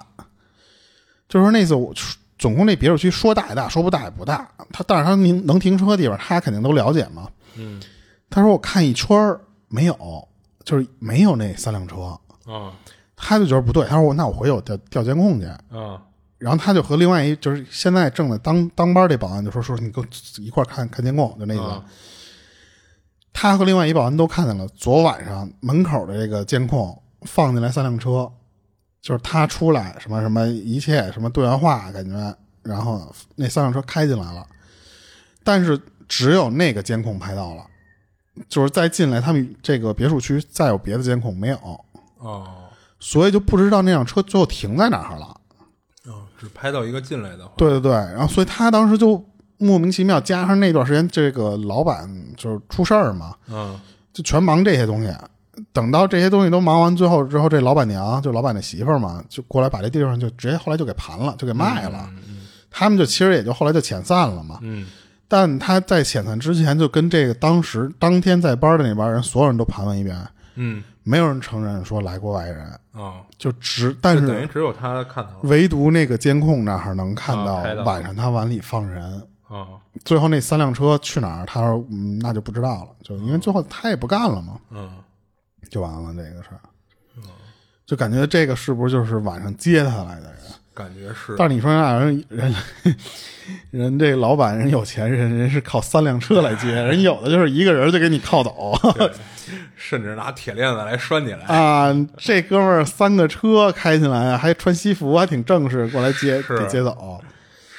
[1.27, 1.91] 就说那次我
[2.41, 7.29] 总共那别墅区说大也大，说不大也不大，他但是他能能停车的地方，他肯定都了解嘛。
[7.55, 7.79] 嗯
[8.31, 9.95] 他说我看一圈儿没有，
[10.63, 12.19] 就是没有那三辆车，
[12.51, 12.73] 啊
[13.15, 16.01] 他就觉得不对，他说我那我回去我调调监控去。”啊
[16.39, 21.63] 然后他就和另外一就是现在正在当当班这保安就说说你跟我一块看看监控，就那意思。
[21.63, 21.85] 啊
[23.31, 28.29] 他和另外一保安都看见了，昨晚上门口的这个监控放进来三辆车，
[29.01, 34.45] 就是他出来什么什么一切什么多元化感觉，然后那三辆车开进来了，
[35.43, 37.65] 但是只有那个监控拍到了，
[38.47, 41.57] 就是再进来他们这个别墅区再有别的监控没有，
[42.19, 42.47] 哦
[42.99, 45.25] 所以就不知道那辆车最后停在哪儿了。
[46.05, 49.25] 哦，只拍到一个进来的话，对对对，然后所以他当时就
[49.57, 53.79] 莫名其妙，加上那段时间这个老板就是出事儿嘛，嗯
[54.13, 55.11] 就全忙这些东西。
[55.73, 62.09] 等到这些东西都忙完最后之后，这老板娘就老板的媳妇儿嘛，就过来把这地方就直接后来就给盘了，就给卖了。
[62.11, 62.39] 嗯
[62.73, 64.57] 他们就其实也就后来就遣散了嘛。
[64.61, 64.87] 嗯。
[65.27, 70.17] 但他在遣散之前，就跟这个当时当天在班的那帮人，所有人都盘问一遍，
[70.55, 70.81] 嗯。
[71.03, 75.39] 没有人承认说来过外人，哦，就只但是等于是只有他看到了。
[75.43, 79.21] 唯独那个监控那儿能看到晚上他碗里放人。
[79.47, 79.79] 哦。
[80.05, 81.45] 最后那三辆车去哪儿？
[81.45, 84.89] 他说嗯，那就不知道了，就因为最后他也不干了嘛，嗯
[85.71, 86.61] 就完了这个事儿。
[87.83, 90.37] 就感觉这个是不是就是晚上接他来的人？
[90.73, 92.55] 感觉是但是你说那人人
[93.71, 98.73] 人这老板人有钱人，人是靠三辆车来接， 人有的就是一个人就给你靠走
[99.75, 101.93] 甚至拿铁链子来拴起来啊。
[102.15, 107.19] 这哥们儿三个车开进来，还穿西服，还挺正式，过来接接走。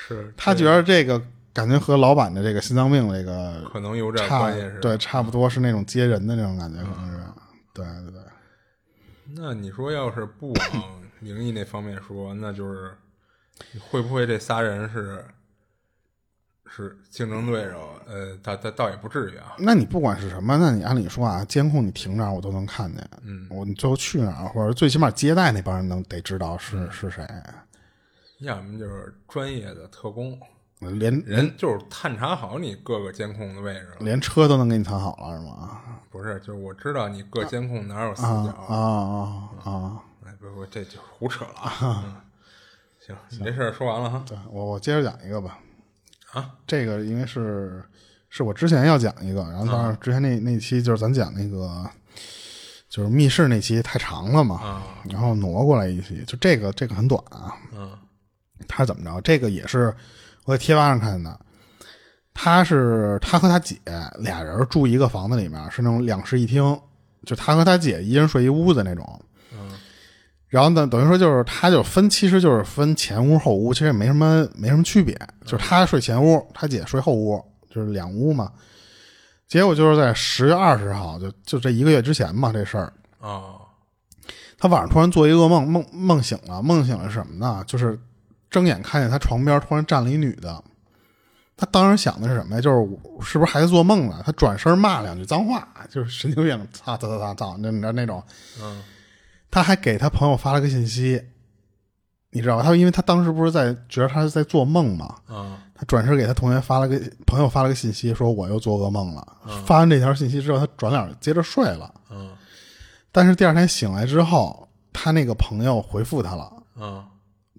[0.07, 1.21] 是他觉得这个
[1.55, 7.19] 感觉和老板的这个心脏病这个可能有点关系是对，差不多是那种接人的那种感觉，可能是。
[7.73, 8.23] 对对对，
[9.37, 12.97] 那你说要是不往灵异那方面说，那就是
[13.81, 15.25] 会不会这仨人是
[16.67, 17.99] 是竞争对手？
[18.07, 19.55] 呃，倒倒倒也不至于啊。
[19.59, 23.09] 那你不管是什么，那你按理说啊，监控你停哪儿我都能看见。
[23.23, 27.27] 嗯，我你最后去哪儿，或者最起码接待那帮人能得知道是、嗯是谁，
[28.41, 30.39] 要么就是专业的特工，
[30.90, 33.97] 连人就是探查好你各个监控的位置了。
[34.01, 35.81] 连车都能给你藏好了是吗？
[36.11, 38.75] 不是，就是我知道你各监控哪有死啊角。
[38.75, 40.03] 啊啊啊！
[40.27, 42.03] 哎，不不，这就胡扯了啊。
[42.05, 42.14] 嗯
[43.01, 44.25] 行，你这事儿说完了哈。
[44.29, 45.59] 对我我接着讲一个吧。
[46.33, 47.83] 啊，这个因为是
[48.29, 51.88] 是我之前要讲一个，然后当然之前那那期就是咱讲那个
[52.88, 57.57] 就是密室那期太长了嘛，啊然后挪过来一期，就这个这个很短啊。
[57.73, 57.90] 嗯
[58.68, 59.21] 他是怎么着？
[59.23, 59.92] 这个也是
[60.45, 61.39] 我在贴吧上看的。
[62.35, 63.77] 他是他和他姐
[64.19, 66.79] 俩人住一个房子里面，是那种两室一厅，
[67.27, 69.21] 就他和他姐一人睡一屋子那种。
[69.53, 69.71] 嗯
[70.49, 78.53] 然后呢，等于说就是他就分，其实就是分前屋后屋，其实也没什么没什么区别，就是他睡前屋，他姐睡后屋，就是两屋嘛。
[79.49, 83.63] 结果就是在十月二十号，就就这一个月之前嘛，这事儿，哦
[84.59, 87.65] 他晚上突然做一噩梦，梦梦醒了，梦醒了什么呢？
[87.67, 87.99] 就是
[88.53, 90.62] 睁眼看见他床边突然站了一女的。
[91.57, 92.61] 他当时想的是什么呀？
[92.61, 92.88] 就是
[93.21, 94.23] 是不是还在做梦呢？
[94.25, 98.23] 他转身骂两句脏话，就是神经病，操操操操操，那你知道那种。
[98.61, 98.83] 嗯
[99.51, 101.23] 他还给他朋友发了个信息，
[102.31, 102.62] 你知道吧？
[102.62, 109.37] 他因为他当时不是在觉得他是在做梦嘛，嗯他转身给他同学发了个朋友发了个信息，说我又做噩梦了。
[109.67, 111.92] 发完这条信息之后，他转脸接着睡了。
[112.11, 112.31] 嗯
[113.13, 116.50] 但是第二天醒来之后，他那个朋友回复他了。
[116.77, 117.05] 嗯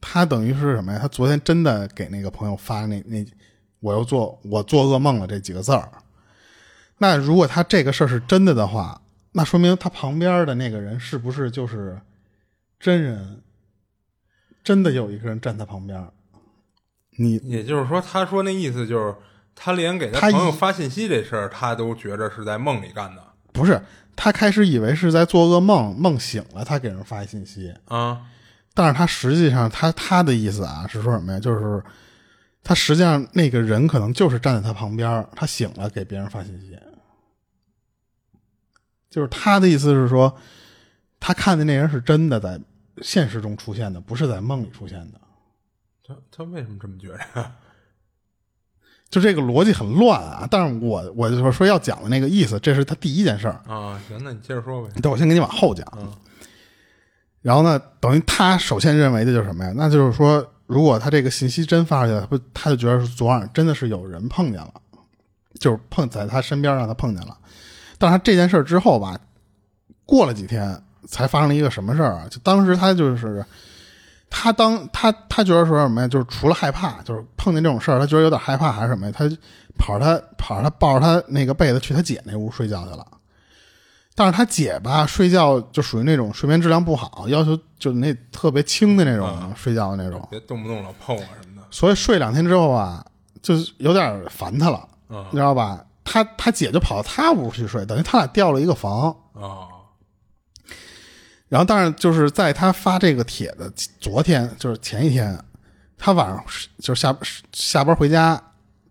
[0.06, 1.00] 他等于是什么呀？
[1.02, 3.26] 他昨天真的给那个朋友发那那
[3.80, 5.90] 我又做我做噩梦了这几个字儿。
[6.98, 9.02] 那如果他这个事儿是真的的话，
[9.32, 12.00] 那说明他旁边的那个人是不是就是
[12.80, 13.42] 真人？
[14.64, 16.08] 真的有一个人站他旁边？
[17.18, 19.16] 你也就是说，他说那意思就是，
[19.56, 23.82] 他连给他他朋友发信息这事儿，他都觉着是在梦里干的不是
[24.16, 28.22] 他开始以为是在做噩梦，梦醒了他给人发信息，啊。
[28.74, 31.40] 但是他实际上他他的意思啊是说什么呀？
[31.40, 31.84] 就是
[32.64, 36.78] 他实际上那个人可能就是站在他旁边，他醒了给别人发信息。
[39.10, 40.36] 就是他的意思是说，
[41.20, 42.60] 他看的那人是真的在
[43.02, 45.22] 现实中出现的，不是在梦里出现的。
[46.06, 47.52] 他他为什么这么觉着？
[49.12, 50.48] 就这个逻辑很乱啊！
[50.50, 53.62] 但是我我就说说要讲的那个意思，这是他第一件事儿。
[53.68, 54.90] 啊，行，那你接着说呗。
[55.00, 55.88] 对，我先给你往后讲。
[55.96, 56.12] 嗯
[57.44, 59.72] 然后呢，等于他首先认为的就是什么呀？
[59.76, 64.74] 那就是说，如果他这个信息真发出去了，不，他就觉得昨晚真的是有人碰见了，
[65.60, 67.38] 就是碰在他身边让他碰见了。
[67.98, 69.20] 但是他这件事之后吧，
[70.06, 72.26] 过了几天才发生了一个什么事儿啊？
[72.32, 73.46] 就当时他就是
[74.30, 76.08] 他当他他觉得说什么呀？
[76.08, 79.12] 就是除了害怕，就是碰见这种事儿，他觉得有点害怕还是什么呀？
[79.14, 79.30] 他
[79.78, 83.06] 跑着他跑着他抱着他那个被子去他姐那屋睡觉去了。
[84.16, 91.68] 但是他姐吧，睡觉就属于那种睡眠质量不好，要求就那特别轻的那种、睡觉的那种，别动不动老碰我什么的。
[91.72, 93.04] 所以睡两天之后啊，
[93.42, 95.84] 就是有点烦他了，嗯你知道吧？
[96.04, 99.16] 他他姐就跑到他屋去睡，等于他俩调了一个房。
[99.34, 99.68] 哦，
[101.48, 105.36] 然后，但是就是在他发这个帖子昨天，就是前一天，
[105.98, 106.44] 他晚上
[106.80, 107.18] 就是下
[107.52, 108.40] 下班回家，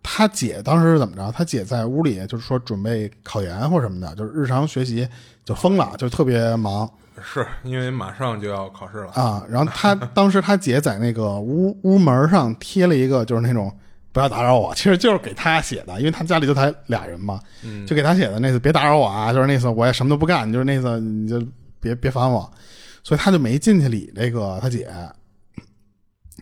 [0.03, 1.31] 他姐当时是怎么着？
[1.31, 5.07] 他姐在屋里就是说准备考研或什么的，就是日常学习
[5.45, 6.87] 就疯了，就特别忙
[7.23, 9.11] 是因为马上就要考试了。
[9.13, 9.43] 啊。
[9.49, 13.71] 然后他当时他姐在那个屋 屋门上贴了一个，就是那种
[14.11, 21.41] 不要打扰我，其实就是给他写的，因为他家里就他俩人嘛，嗯就给他写的那次别打扰我啊，就是那次我也什么都不干，就是那次你就
[21.79, 22.51] 别别烦我，
[23.03, 24.89] 所以他就没进去理这个他姐。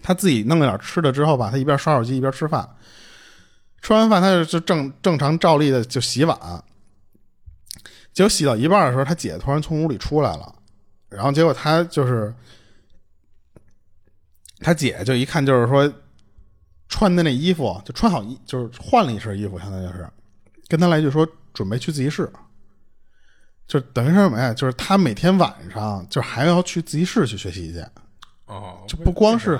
[0.03, 2.67] 他自己弄了点吃的之后吧，他一边刷手机一边吃饭。
[3.81, 6.63] 吃完饭，他就就正正常照例的就洗碗。
[8.13, 10.53] 结果洗到一半的时候，他姐突然从屋里出来了，
[11.09, 12.33] 然后结果他就是
[14.59, 15.91] 他姐就一看就是说
[16.89, 20.07] 穿的那衣服就穿好衣，就是换了一身衣服，相当于是
[20.67, 22.31] 跟他来一句说准备去自习室，
[23.65, 24.53] 就等于是什么呀？
[24.53, 27.79] 就是他每天晚上就还要去自习室去学习去，
[28.45, 29.57] 哦，就不光是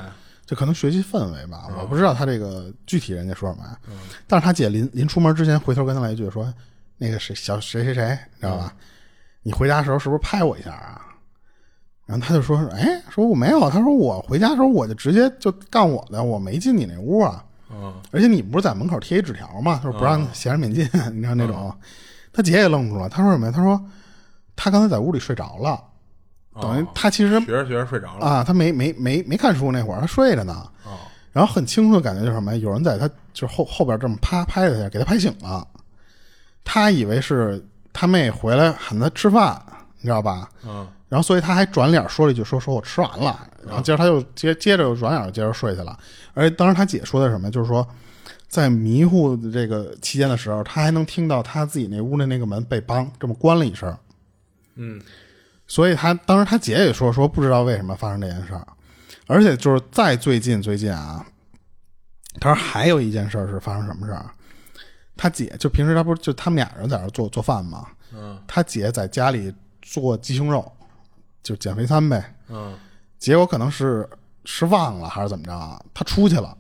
[0.52, 3.80] 就可能学习氛围吧，嗯我不知道他这个具体人家说什么呀。
[4.28, 6.54] 但是他姐临临出门之前回头跟他来一句说
[7.00, 8.74] ：“那个谁小谁谁谁，你知道吧？
[9.44, 11.02] 你回家的时候是不是拍我一下啊？”
[12.06, 17.42] 然后他就说：“哎，说我没有。”他说：“我回家的时候我就直接就干我的，我没进你那屋啊。
[17.74, 19.80] 嗯而且你不是在门口贴一纸条吗？
[19.82, 20.84] 就是不让闲人免进，
[21.14, 21.74] 你知道那种。
[22.34, 23.54] 他姐也愣住了，他说什么呀？
[23.56, 23.82] 他说
[24.58, 25.82] 他刚才在屋里睡着了，
[26.62, 28.26] 等于他其实学着学着睡着了。
[28.26, 30.54] 啊，他没没没没看书那会儿，他睡着呢。
[30.86, 30.98] 哦
[31.34, 32.58] 然后很清楚的感觉就是什么？
[32.58, 35.66] 有人在他就是后后边这么啪拍了他，给他拍醒了。
[36.66, 39.58] 他以为是他妹回来喊他吃饭，
[40.00, 40.50] 你知道吧？
[40.66, 45.98] 嗯然后所以他还转脸说了一句说说我吃完了，然后接着他又接接着又转脸接着睡去了。
[46.34, 47.86] 而且当时他姐说的什么，就是说
[48.50, 53.98] 在迷糊的这个期间的时候，他还能听到他自己那屋的那个门被梆这么关了一声。
[54.76, 55.02] 嗯
[55.72, 58.68] 所以他当时他姐也说说不知道为什么发生这件事儿，
[59.26, 61.26] 而且就是在最近最近啊，
[62.42, 64.14] 他说还有一件事儿是发生什么事？
[65.16, 70.70] 他姐就平时他不是就他们俩人在那做做饭嘛，嗯他姐在家里做鸡胸肉，
[71.42, 72.36] 就减肥餐呗。
[72.50, 72.78] 嗯
[73.18, 74.06] 结果可能是
[74.44, 75.82] 是忘了还是怎么着啊？
[75.94, 76.54] 他出去了，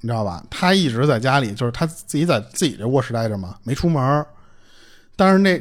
[0.00, 0.40] 你知道吧？
[0.48, 4.24] 他一直在家里，就是他自己在自己这卧室待着嘛，没出门儿。
[5.16, 5.60] 但是那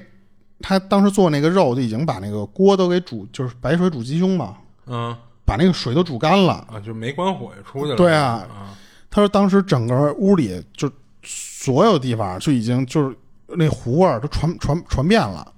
[0.62, 6.66] 他当时做那个肉就已经把那个锅都给煮，就是白水煮鸡胸嘛，嗯把那个水都煮干了。
[6.72, 7.98] 啊，就没关火就出去了。
[7.98, 8.78] 对啊啊
[9.10, 10.90] 他说当时整个屋里就
[11.24, 13.16] 所有地方就已经就是
[13.48, 15.52] 那糊味儿都传传传遍了。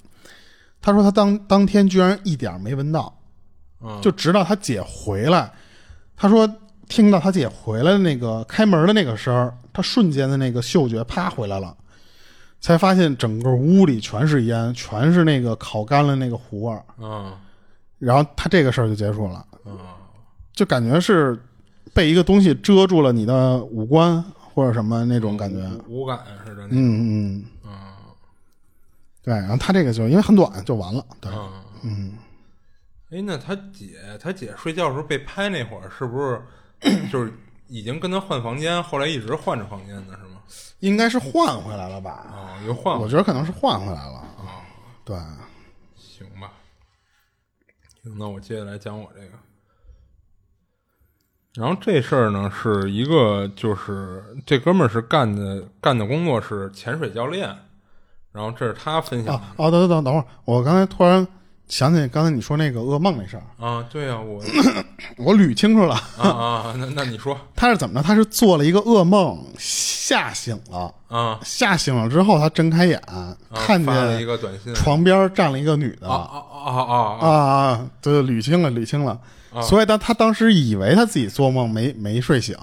[0.81, 3.15] 他说他当当天居然一点儿没闻到，
[3.81, 5.51] 嗯就直到他姐回来，
[6.17, 6.49] 他说
[6.89, 11.75] 听到他姐回来的那个开门的那个声儿，他瞬间的那个嗅觉啪回来了，
[12.63, 16.81] 才发现整个屋里全是烟，全是那个烤干了那个糊味儿。
[16.97, 17.33] 嗯
[17.99, 19.77] 然后他这个事儿就结束了，嗯
[20.53, 21.37] 就感觉是
[21.93, 25.59] 被一个东西遮住了你的五官或者什么那种感觉。
[25.89, 26.63] 无无感似的。
[26.67, 27.71] 嗯嗯，嗯
[29.21, 29.33] 对。
[29.33, 31.05] 然后他这个就因为很短就完了。
[31.19, 32.13] 对，嗯嗯，
[33.11, 36.41] 哎，那他姐他姐睡觉的时候被拍那会儿，是不是
[37.11, 37.31] 就是
[37.73, 40.15] 已经跟他换房间，后来一直换着房间呢？
[40.21, 40.41] 是吗？
[40.81, 42.11] 应该是换回来了吧？
[42.11, 42.99] 啊，又换。
[42.99, 44.61] 我觉得可能是换回来了啊。
[45.03, 45.17] 对，
[45.95, 46.53] 行吧。
[48.03, 49.31] 行，那我接下来讲我这个。
[51.55, 57.57] 然后这事儿呢，是一个就是这哥们儿是干的干的工作是潜水教练，
[58.31, 59.41] 然后这是他分享的。
[59.57, 61.27] 哦哦，等等等等会儿，我刚才突然
[61.67, 64.43] 想起刚才你说那个噩梦那事儿，啊，对啊、我
[65.17, 68.07] 我捋清楚了，啊啊，那那你说他是怎么着？
[68.07, 73.01] 他是做了一个噩梦，吓醒了，啊，吓醒了之后，他睁开眼，
[73.55, 79.19] 看见了一见个短信，床边站了一个女的，啊啊啊啊啊啊，对，捋清了，捋清了。
[79.61, 82.55] 所以他他当时以为他自己做梦没没睡醒，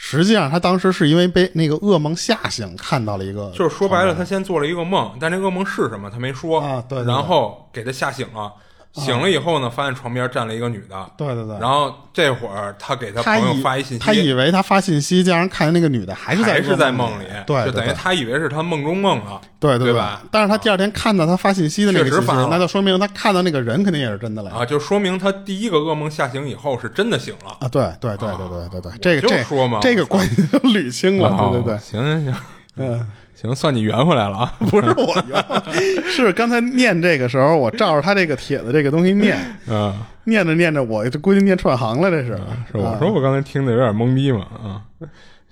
[0.00, 6.60] 实际上他当时是因为被那个噩梦吓醒，看到了一个，就是说白了，他先做了一个梦，但这噩梦是什么他没说。
[6.60, 7.12] 啊对对对。
[7.12, 8.52] 然后给他吓醒了，
[8.94, 19.94] 醒了以后呢，发现床边站了一个女的，对对对，然后这会儿他给他他朋友发一信息，他以为他发信息，竟然看见那个女的还是在还是在梦里，对，就等于他以为是他梦中梦了，对对对。
[19.94, 20.22] 吧？
[20.32, 27.56] 但是他第二天看到他发信息的那个信息那就说明他看到那个人肯定也是真的了啊，就说明他第一个噩梦吓醒以后是真的醒了。
[27.60, 27.68] 啊！
[27.68, 31.74] 对对对对对对对，这个就这说嘛这个关系就捋清了，哦对对。
[31.74, 31.78] 对。
[31.78, 32.34] 行行行，
[32.76, 33.10] 嗯，
[33.40, 34.52] 行，算你圆回来了啊。
[34.68, 35.44] 不是我圆，
[36.10, 42.36] 是刚才念这个时候，我照着他这个帖子这个东西念，嗯，念着念着，我这估计念串行了，这是。
[42.72, 44.82] 是我说我刚才听的有点懵逼嘛啊。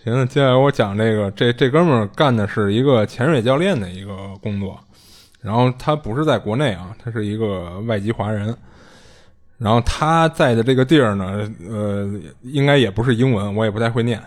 [0.02, 4.80] 行，那接下来我讲这个，这这哥们儿干的是一个潜水教练的一个工作，
[5.40, 8.52] 然后他不是在国内啊，他是一个外籍华人。
[9.58, 12.06] 然后他在的这个地儿呢，呃，
[12.42, 14.20] 应该也不是英文，我也不太会念。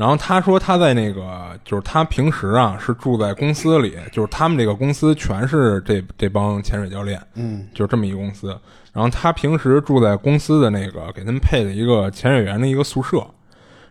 [0.00, 8.58] 然后他说他在那个，就是他平时啊是住在公司里，就是他们这个公司全是这这帮潜水教练，嗯就这么一个公司。
[8.94, 13.22] 然后他平时住在公司的那个给他们配的一个潜水员的一个宿舍，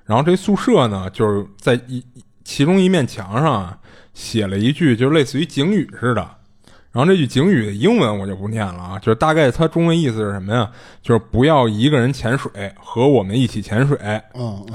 [0.03, 2.03] 然后这宿舍呢就是在一
[2.43, 3.77] 其中一面墙上啊
[4.15, 6.27] 写了一句就类似于警语似的。
[6.91, 10.67] 然后这句警语的英文我就不念了啊，就是大概它中文意思是什么呀？
[11.03, 13.97] 就是不要一个人潜水，和我们一起潜水。
[14.33, 14.65] 嗯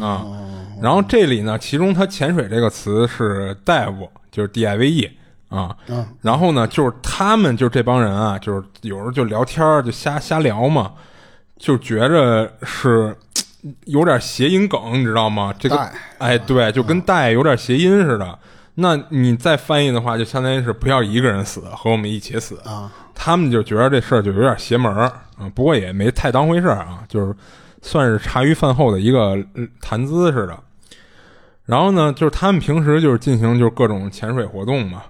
[0.80, 5.10] 然后这里呢，其中它潜水这个词是 dive，就是 D I V E
[5.48, 5.76] 啊。
[5.88, 10.92] 嗯然后呢，就是他们就这帮人啊，就是有时候就聊天儿就瞎瞎聊嘛，
[11.58, 13.16] 就觉着是
[13.86, 15.52] 有点谐音梗，你知道吗？
[15.58, 18.38] 这个带哎，对，就跟带有点谐音似的。
[18.74, 22.56] 那你再翻译的话，就相当于是不要一个人死，和我们一起死。
[22.64, 25.02] 啊他们就觉得这事儿就有点邪门儿
[25.38, 27.32] 啊，不过也没太当回事儿啊，就是
[27.80, 30.58] 算是茶余饭后的一个呃谈资似的。
[31.64, 35.04] 然后呢，就是他们平时就是进行就是各种潜水活动嘛。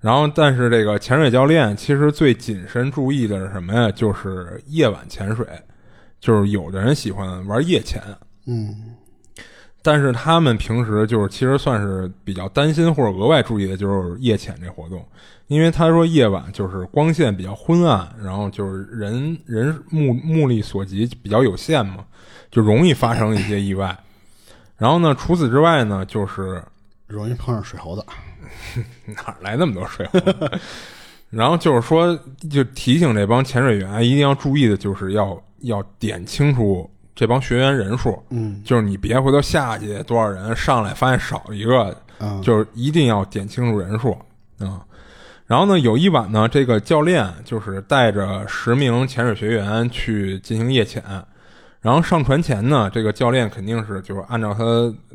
[0.00, 3.90] 然后，但是这个潜水教练其实最谨慎注意的是什么呀？
[3.90, 5.46] 就是夜晚潜水，
[6.20, 8.02] 就是有的人喜欢玩夜潜，
[8.46, 8.96] 嗯
[9.86, 15.06] 但是他们平时就是其实算是比较担心或者额外注意的就是夜潜这活动，
[15.46, 22.02] 因为他说夜晚就是光线比较昏暗，然后就是人人目目力所及比较有限嘛，
[22.50, 23.94] 就容易发生一些意外。
[24.78, 26.64] 然后呢，除此之外呢，就是
[27.06, 28.02] 容易碰上水猴子。
[29.04, 30.50] 哪来那么多水猴子？
[31.28, 32.18] 然后就是说，
[32.50, 38.22] 就提醒这帮潜水员一定要注意的，就是要要点清楚这帮学员人数。
[38.30, 44.20] 嗯就是你别回头下去多少人上来发现少一个，嗯就是一定要点清楚人数啊、
[44.60, 44.80] 嗯
[45.46, 51.04] 然后呢，有一晚呢，这个教练就是带着十名潜水学员去进行夜潜。
[51.82, 54.64] 然后上船前呢，这个教练肯定是就是按照他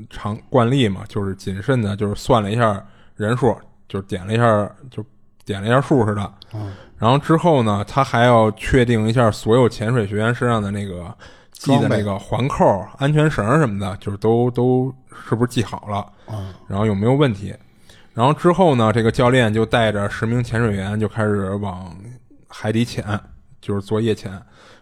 [0.07, 2.85] 常惯例嘛，就是谨慎的，就是算了一下
[3.15, 5.03] 人数，就是点了一下，就
[5.45, 6.31] 点了一下数似的。
[6.53, 11.11] 嗯然后之后呢，他还要确定一下所有潜水学员身上的那个
[11.59, 14.93] 系的那个环扣、安全绳什么的，就是都都
[15.27, 17.53] 是不是系好了，嗯然后有没有问题。
[18.13, 21.93] 然后之后呢，这个教练就带着十名潜水员就开始往
[22.47, 23.03] 海底潜，
[23.59, 24.31] 就是做夜潜。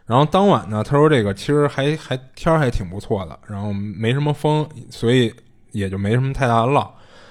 [0.05, 5.33] 然后当晚呢，他说这个其实还还天儿还挺不错的，然后没什么风，所以
[5.71, 6.89] 也就没什么太大的浪，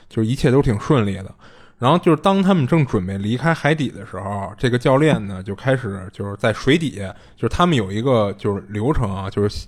[0.08, 1.32] 就是一切都挺顺利的。
[1.78, 7.02] 然后就是当他们正准备离开海底的时候，这个教练呢就开始就是在水底，
[7.36, 9.66] 就是他们有一个就是流程啊，就是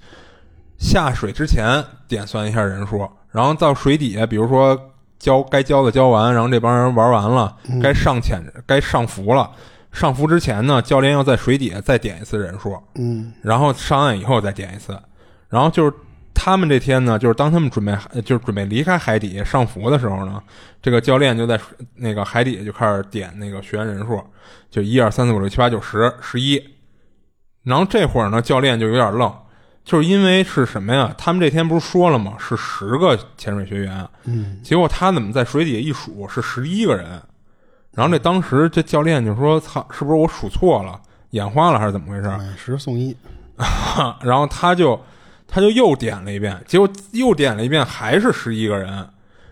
[0.78, 4.78] 下水之前点算一下人数，然后到水底下，比如说
[5.18, 9.50] 教该教的教完，然后这帮人玩完了，该上潜该上浮了。
[9.90, 14.96] 上浮之前呢，教练要在水底下再点一次人数，嗯然后上岸以后再点一次，
[15.48, 15.92] 然后就是
[16.41, 20.41] 他们这天呢，就是当他们准备呃就是准备离开海底上浮的时候呢，
[20.80, 21.59] 这个教练就在
[21.97, 24.22] 那个海底就开始点那个学员人数，
[24.70, 26.62] 就一二三四五六七八九十十一，
[27.64, 29.30] 然后这会儿呢，教练就有点愣，
[29.84, 31.12] 就是因为是什么呀？
[31.18, 32.34] 他们这天不是说了吗？
[32.39, 37.20] 是十个潜水学员，嗯结果他怎么在水底下一数是十一个人？
[37.93, 43.16] 然后这当时这教练就说：“操，是不是我数错了，眼花了还是怎么回事？”买十送一。
[44.22, 45.01] 然后他就
[45.49, 49.09] 他就又点了一遍，结果又点了一遍，还是十一个人。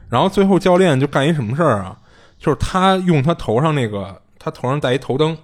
[0.09, 1.99] 然后最后教练就干一什么事儿啊？
[2.39, 5.37] 就是他用他头上那个他头上戴一头灯，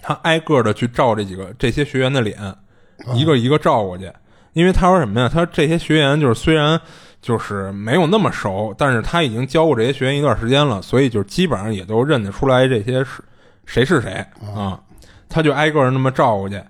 [0.00, 2.38] 他挨个的去照这几个这些学员的脸，
[3.14, 4.10] 一个一个照过去。
[4.52, 5.28] 因为他说什么呀？
[5.28, 6.80] 他说这些学员就是虽然
[7.20, 13.20] 就是没有那么熟，但是他已经教过这些学员一段时间了，所以就基本上也都认得出来这些是
[13.66, 14.24] 谁是谁
[14.54, 14.80] 啊。
[15.28, 16.62] 他就挨个那么照过去，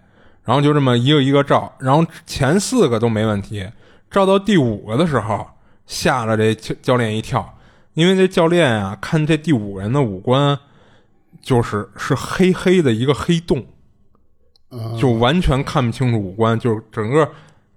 [0.45, 3.67] 然后就这么一个一个照，然后前四个都没问题，
[4.11, 5.47] 照到第五个的时候，
[5.87, 7.59] 吓了这教练一跳，
[7.95, 10.59] 因为这教练啊，看这第五个人的五官，
[11.41, 13.65] 就是是黑黑的一个黑洞，
[14.99, 17.27] 就完全看不清楚五官，就是整个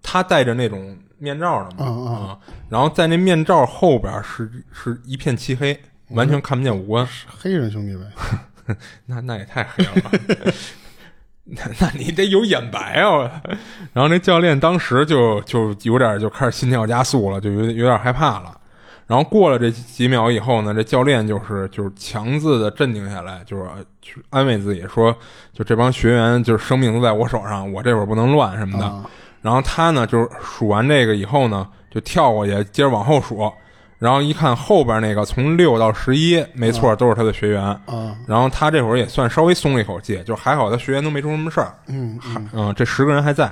[0.03, 1.85] 他戴着那种面罩的嘛。
[2.11, 2.39] 啊，
[2.69, 8.75] 然后在那面罩后边是是一片漆黑，完全看不见五官，黑人兄弟呗。
[9.05, 9.91] 那那也太黑了，
[10.27, 10.51] 那
[11.79, 13.41] 那你得有眼白啊！
[13.93, 18.51] 然后那教练当时就就有点就开始心跳加速了，就有有点害怕了。
[19.05, 23.63] 然后过了这几秒以后呢，这教练就是就是强自的镇定下来，就是
[24.01, 25.15] 去安慰自己说，
[25.53, 29.09] 就这帮学员就是生命都在我手上，我这会儿不能乱什么的。
[29.41, 33.49] 然后他呢，就是数完这个以后呢，就跳过去接着往后数。
[33.99, 37.63] 然后一看后边那个从六到十一，没错，都是他的学员。
[37.63, 41.73] 啊，然后他这会儿也算稍微松了一口气，就还好他学员都没出什么事儿。
[41.87, 42.19] 嗯
[42.53, 43.51] 嗯，这十个人还在，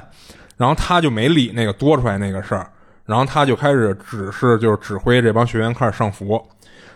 [0.56, 2.70] 然后他就没理那个多出来那个事儿，
[3.06, 6.40] 然后他就开始指示，就是指挥这帮学员开始上浮，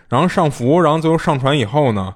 [0.08, 2.14] 然后上浮，然后最后上船以后呢，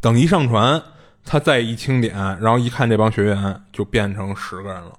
[0.00, 0.80] 等一上船，
[1.24, 4.92] 他再一清点，然后一看这帮学员就变成十个人了，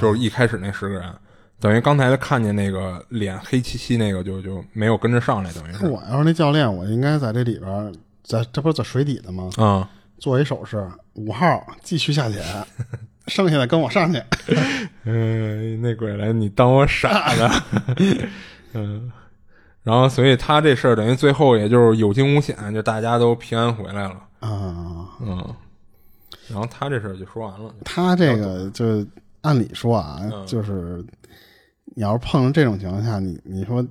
[0.00, 1.14] 就是一开始那十个人。
[1.60, 5.86] 等于刚才他看见那个脸黑漆漆那个就就没有跟着上来，等于是。
[5.88, 7.92] 我要是那教练，我应该在这里边，
[8.22, 9.50] 在这不是在水底的吗？
[9.56, 12.40] 啊，做一手势，五号继续下潜，
[13.26, 14.22] 剩下的跟我上去。
[15.02, 17.50] 嗯， 那鬼来，你当我傻呢？
[18.74, 19.10] 嗯，
[19.82, 24.14] 然后所以他这事儿等于最后也就是有惊无险，就大家都平安回来了。
[24.38, 25.54] 啊，嗯，
[26.46, 27.74] 然后他这事儿就说完了。
[27.84, 29.04] 他这个就
[29.40, 31.04] 按理说啊，就是。
[31.98, 33.84] 你要是碰上这种情况下，你你说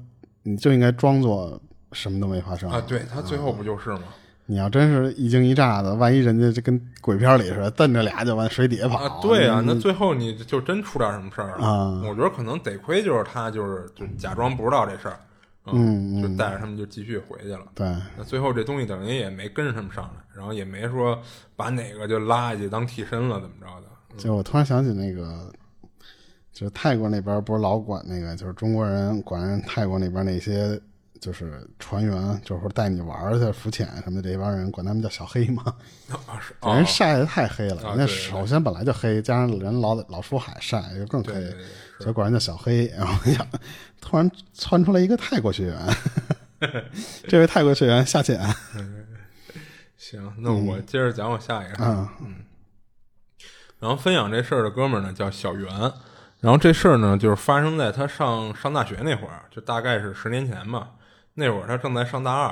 [0.43, 2.81] 你就应该装作什么都没发生啊！
[2.87, 4.03] 对他最后不就是吗？
[4.45, 9.19] 你要真是一惊一乍的，万一人家就跟鬼片里似的，瞪着俩就往水底下跑啊！
[9.21, 12.01] 对啊，那最后你就真出点什么事儿啊？
[12.05, 15.19] 我觉得可能得亏就是他就是就假装不知道这事儿，
[15.73, 17.65] 嗯，就带着他们就继续回去了。
[17.75, 21.21] 对，那最后这东西等于也没跟着他们上来，然后也没说
[21.57, 24.17] 把哪个就拉下去当替身了，怎么着的？
[24.17, 25.51] 就我突然想起那个。
[26.59, 30.81] 就泰国那边不是老管那个，就是中国人管人泰国那边那些
[31.21, 35.63] 就是船员，就是带你玩去浮潜什么的这帮人，管他们叫小黑嘛。
[36.65, 41.33] 人晒的太黑了，人家首先本来就黑，加上人老老出海晒，就更黑，
[41.99, 42.87] 所以管人叫小黑。
[42.87, 43.47] 然后呀，
[44.01, 45.77] 突然窜出来一个泰国学员，
[47.29, 48.41] 这位泰国学员下潜。
[49.95, 51.75] 行，那我接着讲我下一个。
[51.85, 52.35] 嗯嗯。
[53.79, 55.69] 然后分享这事儿的哥们儿呢，叫小袁。
[56.39, 60.91] 然后这事儿呢，就是发生在他上上大学那会儿，就大概是十年前吧。
[61.33, 62.45] 那会儿他正在上大二，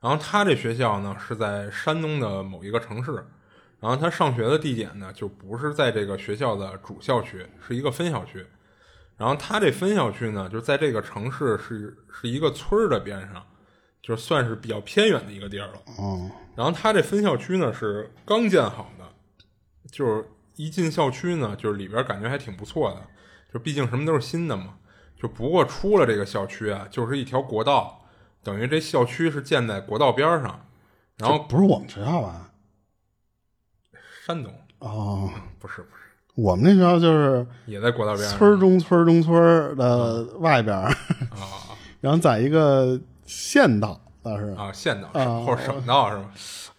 [0.00, 3.12] 然后他这学校呢是在山东的某一个城市，
[3.78, 8.44] 然后他上学的地点呢就不是在这个学校的主校区，是一个分校区。
[9.16, 13.40] 然后他这分校区呢，就在这个城市是是一个村儿的边上，
[14.02, 15.80] 就算是比较偏远的一个地儿了。
[15.98, 16.28] 哦。
[16.56, 19.04] 然后他这分校区呢是刚建好的，
[19.92, 20.28] 就是。
[20.56, 23.02] 一进校区呢，就是里边感觉还挺不错的，
[23.52, 24.74] 就毕竟什么都是新的嘛。
[25.16, 28.04] 就不过出了这个校区啊，就是一条国道，
[28.42, 30.66] 等于这校区是建在国道边上。
[31.16, 32.50] 然后不是我们学校吧？
[34.26, 36.02] 山东哦，不是不是，
[36.34, 40.90] 我们那学校就是也在国道边上，村中村中村的外边啊，
[42.02, 45.08] 然后在一个县道倒是啊，县道
[45.44, 46.30] 或者省道是吧？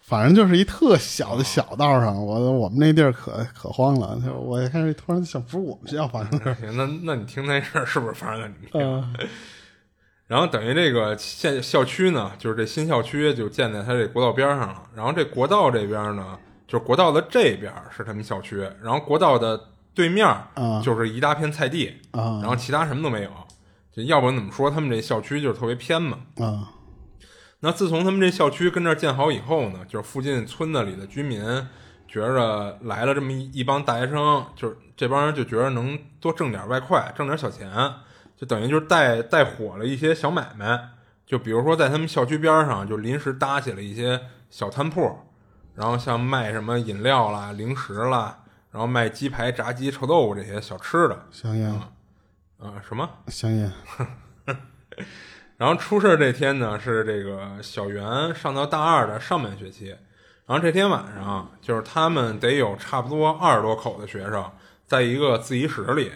[0.07, 4.17] 反正就是一特小的小道上，我我们那地儿可可荒了。
[4.39, 6.55] 我一开始突然想，不是我们学校发生的。
[6.55, 9.27] 行，那那你听那事儿是不是发生在你们学校？
[10.27, 14.81] 然后等于这个现校区呢，就是这新校区就建在它这国道边上了。
[14.95, 19.59] 然后这国道这边呢，就是国道的这边是他们校区，然后国道的
[19.93, 20.25] 对面
[20.81, 23.29] 就是一大片菜地，然后其他什么都没有。
[23.91, 26.19] 就要不怎么说他们这校区就是特别偏嘛？
[26.37, 26.71] 啊。
[27.59, 31.41] 那自从他们这校区跟这儿建好以后呢，就是附近村子里的居民
[32.07, 37.69] 觉着来了这么一一帮大学生，就是这帮人就觉着能多挣点外快，挣点小钱，
[38.35, 40.89] 就等于就是带带火了一些小买卖。
[41.25, 45.19] 就比如说在他们校区边上，就临时搭起了一些小摊铺，
[45.75, 51.25] 然后像卖什么饮料啦、零食啦，然后卖鸡排、炸鸡、臭豆腐这些小吃的。
[51.31, 51.69] 香烟
[52.59, 52.81] 啊？
[52.87, 53.09] 什么？
[53.27, 53.71] 香烟。
[55.57, 59.95] 然后出事这天呢，是这个小袁上到大二的上半学期。
[60.45, 64.49] 然后这天晚上，就是他们得有差不多二十多口的学生，
[64.85, 66.11] 在一个自习室里，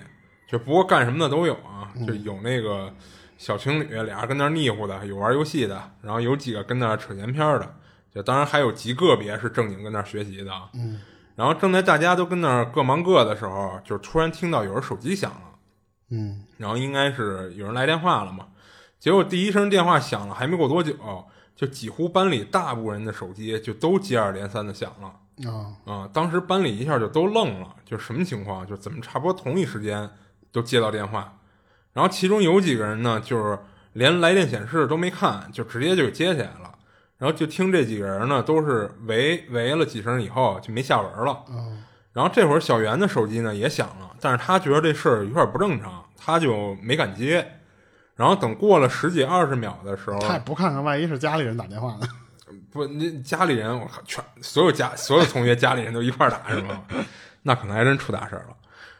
[0.47, 2.93] 就不过干什么的都有啊，就有那个
[3.37, 7.75] 小情侣俩人跟那腻乎的，有玩游戏的，然后有几个跟那扯闲篇的，
[8.13, 10.51] 就当然还有极个别是正经跟那学习的。
[10.75, 11.01] 嗯。
[11.35, 15.41] 然后正在大家都跟那各忙各的时候，就突然听到有人手机响了。
[16.11, 16.43] 嗯。
[16.57, 18.47] 然后应该是有人来电话了嘛？
[19.01, 20.95] 结果第一声电话响了，还没过多久。
[21.55, 26.09] 就几乎班里大部分人的手机就都接二连三的响了啊啊！
[26.11, 28.65] 当时班里一下就都愣了，就什么情况？
[28.65, 30.09] 就怎么差不多同一时间
[30.51, 31.37] 都接到电话？
[31.93, 33.59] 然后其中有几个人呢，就是
[33.93, 36.71] 连来电显示都没看，就直接就接起来了。
[37.17, 41.43] 然后就听这几个人呢，都是喂喂了几声以后就没下文了。
[42.13, 47.60] 然后这会儿小袁的手机呢也响了，但是他觉得这事儿有点不正常，他就没敢接。
[48.21, 52.07] 然后等过了十几二十秒的时候，他也不看看，万一是家里人打电话呢？
[52.71, 56.81] 不，你家里人，我靠，全所有家所有同学家里人都一块打是吗？
[57.41, 58.55] 那可能还真出大事了。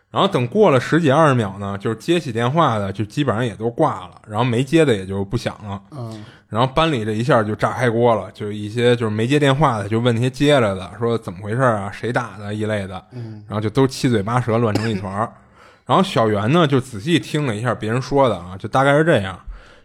[0.10, 5.80] 然后等过了十几二十秒呢，就是接起电话的就基本上也都挂了，然后没接的也就不响了。
[5.92, 6.26] 嗯。
[6.50, 11.92] 然后班里这一下就炸开锅了，就一些就是没接电话的就问那些接了的，说怎么回事啊？
[11.94, 13.06] 谁打的一类的。
[13.12, 13.44] 嗯。
[13.48, 15.32] 然后就都七嘴八舌，乱成一团。
[15.92, 19.38] 然后小袁呢，就仔细听了一下别人说的啊，就大概是这样，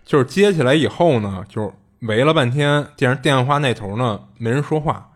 [0.04, 5.11] 就是接起来以后呢，就围了半天，电电话那头呢没人说话，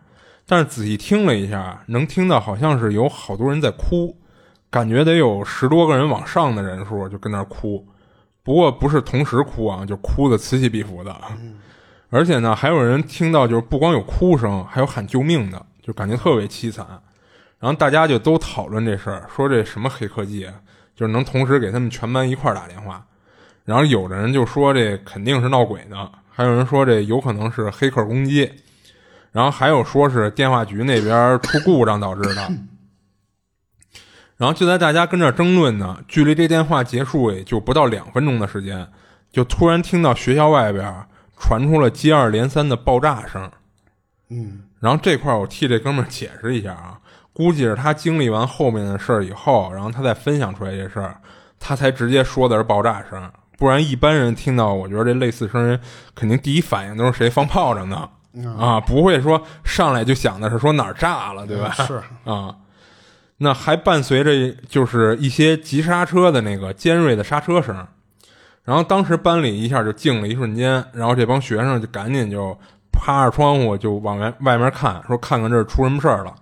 [0.49, 4.17] 但是仔细听了一下，能听到好像是有好多人在哭，
[4.69, 7.87] 感觉得有十多个人往上的人数就跟那哭，
[8.43, 11.17] 不过不是同时哭啊，就哭的此起彼伏的，
[12.09, 16.85] 而且呢还有人听到就是不光有哭声，还有喊救命的，就感觉特别凄惨，
[17.61, 20.49] 然后大家就都讨论这事儿，说这什么黑科技。
[21.01, 23.03] 就是能同时给他们全班一块打电话，
[23.65, 28.53] 然后有的人就说这肯定是闹鬼呢，还有人说这有可能是黑客攻击，
[29.33, 32.53] 然后还有说是电话局那边出故障导致的。
[34.37, 38.87] 然后就在大家跟这争论呢，距离这电话结束也就不到两分钟的时间，
[39.33, 41.07] 就突然听到学校外边
[41.39, 43.51] 传出了接二连三的爆炸声。
[44.29, 47.00] 嗯，然后这块我替这哥们儿解释一下啊。
[47.41, 51.17] 估计是他经历完后面的事儿以后，然后他再分享出来这事儿，
[51.59, 53.31] 他才直接说的是爆炸声。
[53.57, 55.79] 不然一般人听到，我觉得这类似声音，
[56.15, 58.07] 肯定第一反应都是谁放炮仗呢？
[58.59, 61.73] 啊，不会说上来就想的是说哪儿炸了，对吧？
[61.87, 62.55] 是啊，
[63.39, 67.75] 那还伴随着就是一些急刹车的那个尖锐的刹车声。
[68.65, 72.55] 然后当时班里一下就静了一瞬间，然后这帮学生就赶紧就
[72.93, 76.35] 趴着窗户就往外外面看，说看看这出什么事儿了。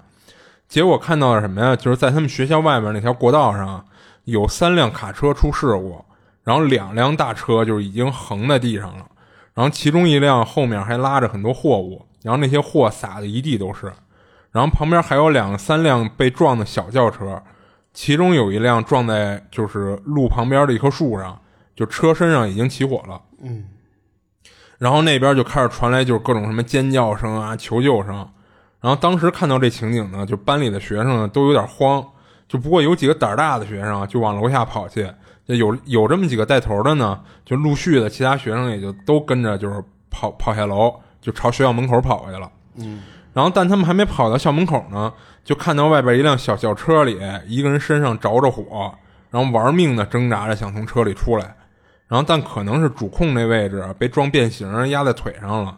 [0.69, 1.75] 结果看到了什么呀？
[1.75, 3.85] 就是在他们学校外面那条过道上，
[4.25, 6.05] 有三辆卡车出事故，
[6.45, 9.07] 然后两辆大车就已经横在地上了，
[9.55, 13.91] 然后其中一辆后面还拉着很多货物，然后那些货撒的一地都是，
[14.53, 17.43] 然后旁边还有两三辆被撞的小轿车，
[17.95, 21.41] 其中有一辆撞在就是路旁边的一棵树上，
[21.75, 23.23] 就车身上已经起火了。
[23.41, 23.65] 嗯，
[24.77, 28.29] 然后那边就开始传来就是各种什么尖叫声啊、求救声。
[28.81, 32.05] 然后当时看到这情景呢，就班里的学生呢都有点慌，
[32.47, 35.11] 就不过有几个胆儿大的学生就往楼下跑去，
[35.47, 42.51] 有有这么几个带头的呢，就陆续的其他学生也就都跟着就是跑跑下楼，就朝学校门口跑去了。
[42.77, 43.03] 嗯，
[43.33, 45.13] 然后但他们还没跑到校门口呢，
[45.45, 48.95] 就看到外边一辆小轿车里一个人身上着着火，
[49.31, 51.57] 然后玩命的挣扎着想从车里出来，
[52.07, 55.77] 然后但可能是主控那位置被撞变形压在腿上了。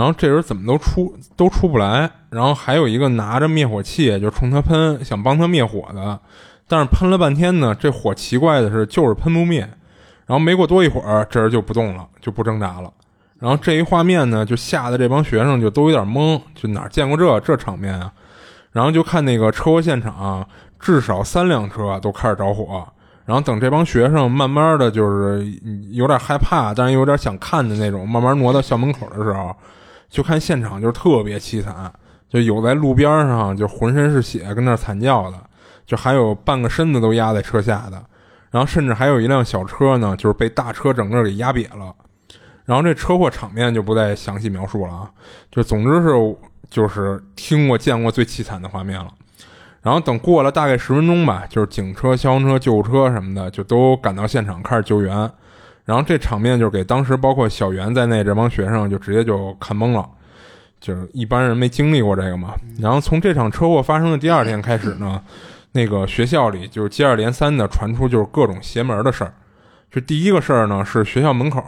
[0.00, 6.18] 然后这人怎么都出都出不来，然后还有一个拿着灭火器就冲他喷，想帮他灭火的，
[6.66, 9.60] 但是喷了半天呢，这火奇怪的是就是喷不灭。
[10.24, 12.90] 然后没过多一会儿，这人就不动了，就不挣扎了。
[13.38, 18.10] 然后这一画面呢，就吓得这帮学生就都有点懵，就哪见过这这场面啊？
[18.72, 20.48] 然后就看那个车祸现场，
[20.78, 22.88] 至少三辆车都开始着火。
[23.26, 25.44] 然后等这帮学生慢慢的就是
[25.90, 29.54] 有点害怕，但是有点想看的那种，慢慢挪到校门口的时候。
[30.10, 31.90] 就看现场就是特别凄惨，
[32.28, 35.38] 就有在路边上就浑身是血跟那惨叫的，
[35.86, 38.02] 就还有半个身子都压在车下的，
[38.50, 41.94] 然后甚至还有一辆小车呢，就是被大车整个给压瘪了。
[42.64, 45.10] 然后这车祸场面就不再详细描述了啊，
[45.50, 46.36] 就总之是
[46.68, 49.08] 就是听过见过最凄惨的画面了。
[49.82, 55.30] 然后等过了大概十分钟吧，就是警车、消防车、救护车什么的就都赶到现场开始救援。
[55.90, 60.08] 然后这场面就给当时包括小袁在内这帮学生就直接就看懵了，
[60.80, 62.54] 就是一般人没经历过这个嘛。
[62.78, 65.20] 然后从这场车祸发生的第二天开始呢，
[65.72, 69.34] 那个学校里就是接二连三的传出就是各种邪门的事儿，
[69.90, 71.60] 就第一个事儿呢是学校门口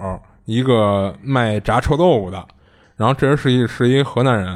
[0.45, 2.47] 一个卖炸臭豆腐的，
[2.95, 4.47] 然后这人是一是一河南人，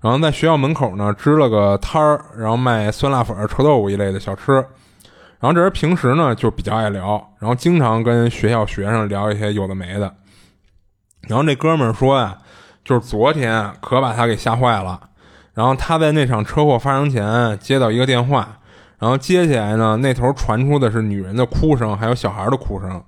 [0.00, 4.64] 然后在学校门口呢支了个摊儿，然后卖酸辣粉、臭豆腐一类的小吃。
[5.40, 10.12] 然后这人平时呢就比较爱聊，然后经常跟学校学生聊一些有的没的。
[11.28, 12.38] 然后这哥们儿说呀，
[12.84, 15.00] 就是昨天可把他给吓坏了。
[15.54, 18.58] 然后他在那场车祸发生前接到一个电话，
[18.98, 23.02] 然后接起来呢，那头传出的是女人的哭声，还有小孩的哭声。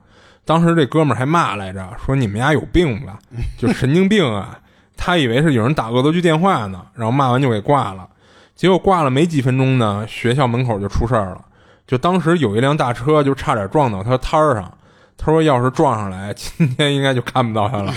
[0.45, 3.19] 当时这哥们儿还骂来着，说你们家有病吧，
[3.57, 4.59] 就神经病啊！
[4.97, 8.09] 他以为是有人打恶作剧电话呢，然后骂完就给挂了。
[8.57, 11.45] 结果挂了没几分钟呢，学校门口就出事儿了。
[11.91, 14.73] 就当时有一辆大车就差点撞到他摊儿上，
[15.19, 17.93] 他说要是撞上来，今天应该就看不到他了。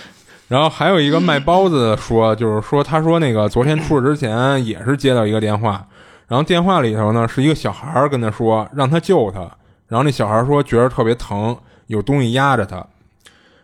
[0.48, 5.82] 然后还有一个卖包子的说，就是说他说那个昨天出事之前也是接到一个电话，
[6.26, 9.40] 然后电话里头呢是一个小孩儿跟他说让他救他，
[9.86, 12.76] 然后那小孩儿说觉得特别疼，有东西压着他。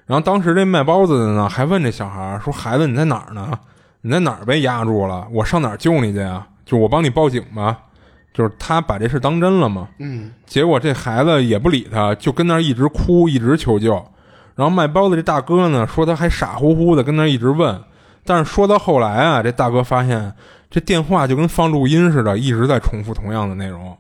[0.07, 3.51] 然后当时这卖包子的呢还问这小孩儿说：“孩子你在哪儿呢？
[4.01, 5.27] 你在哪儿被压住了？
[5.31, 6.47] 我上哪儿救你去啊？
[6.65, 7.81] 就我帮你报警吧。”
[8.35, 9.89] 就是他把这事当真了嘛。
[9.99, 10.31] 嗯。
[10.45, 13.93] 结果这孩子也不理他，就跟那儿一直哭，一直求救。
[14.55, 17.81] 然后卖包子这大哥呢，说他还傻乎乎的跟那一直问，
[18.25, 20.33] 但是说到后来啊，这大哥发现
[20.71, 23.97] 这电话就跟放录音似的，一直在重复同样的内容，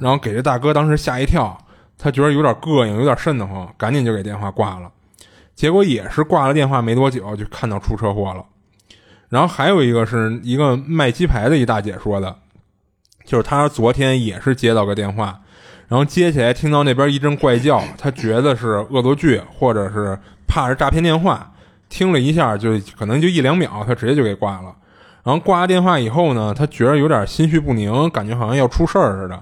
[0.00, 1.58] 然后给这大哥当时吓一跳，
[1.98, 4.90] 他觉得有点膈应，有点瘆得慌，赶紧就给电话挂了。
[5.54, 8.42] 结果也是挂了电话没多久，就看到出车祸了。
[9.28, 12.34] 然后还有一个是一个卖鸡排的一大姐说的，
[13.30, 15.38] 就是他昨天也是接到个电话。
[15.86, 20.18] 然后接起来，听到那边一阵怪叫，他觉得是恶作剧，或者是
[20.48, 21.48] 怕是诈骗电话。
[21.88, 24.74] 听了一下，就可能就一两秒，他直接就给挂了。
[25.22, 29.40] 然后挂了电话以后呢，他觉得有点心绪不宁，感觉好像要出事儿似的。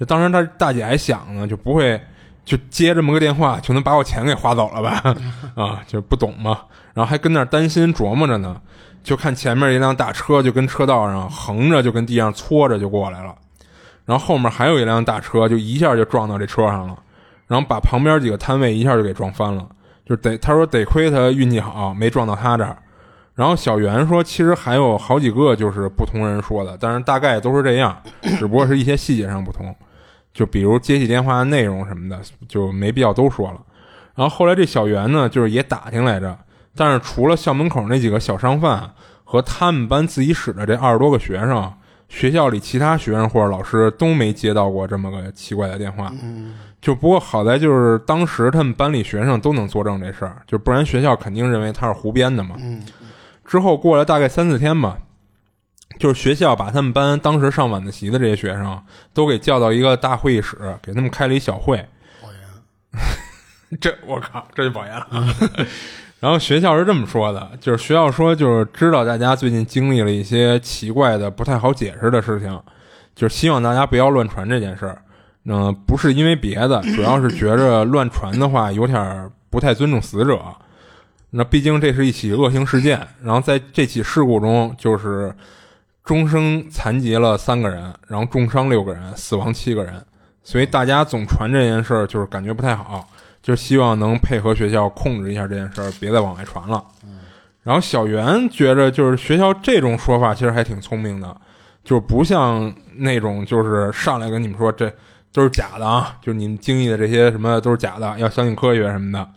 [0.00, 2.00] 就当时他大姐还想呢，就不会
[2.46, 5.02] 就接这么个电话就能把我钱给花走了吧？
[5.54, 6.60] 啊，就不懂嘛。
[6.94, 8.58] 然后还跟那儿担心琢磨着呢，
[9.02, 13.34] 就看前面一辆大车就跟车道上横着就跟地上搓着就过来了。
[14.04, 16.96] 然后后面还有一辆大车，就一下就撞到这车上了，
[17.48, 19.66] 然后把旁边几个摊位一下就给撞翻了。
[20.06, 22.78] 就得他说得亏他运气好，没撞到他这儿。
[23.34, 28.00] 然后小袁说，其实还有好几个就是不同人说的，但是大概都是这样，
[28.38, 29.74] 只不过是一些细节上不同。
[30.36, 33.60] 就比如接起电话的内容什么的，就没必要都说了。
[34.14, 36.38] 然后后来这小袁呢，就是也打听来着，
[36.76, 38.90] 但是除了校门口那几个小商贩
[39.24, 41.72] 和他们班自习室的这二十多个学生。
[42.08, 46.08] 学校里其他学生或者老师都没接到过这么个奇怪的电话，
[46.80, 52.54] 就不过好在就是当时他们班里学生都能作证这事儿，就不然学校肯定认为他是胡编的嘛。
[53.44, 54.96] 之后过了大概三四天吧，
[55.98, 58.82] 就是学校把他们班当时上晚自习的这些学生
[59.14, 61.76] 都给叫到一个大会议室，给他们开了一小会。
[62.22, 65.06] 保研， 这我靠，这就保研了。
[66.20, 72.60] 然后学校是这么说的，就是学校说，就是知道大家最近经历了一些奇怪的、不太好解释的事情，
[73.14, 75.02] 就是希望大家不要乱传这件事儿。
[75.44, 80.40] 嗯，不是因为别的，主要是觉着乱传的话有点不太尊重死者。
[81.30, 85.32] 那毕竟这是一起恶性事件，然后在这起事故中，就是
[86.06, 90.02] 终生残疾了三个人，然后重伤六个人，死亡七个人，
[90.42, 93.06] 所以大家总传这件事儿，就是感觉不太好。
[93.42, 96.82] 就希望能配合学校控制一下这件事儿，别再往外传了。
[97.62, 101.36] 然后小袁觉着，就是学校这种说法其实还挺聪明的，
[101.84, 104.92] 就不像那种就是上来跟你们说这
[105.32, 109.28] 都是假的啊，就是你们经历的这些什么都是假的，要相信科学什么的。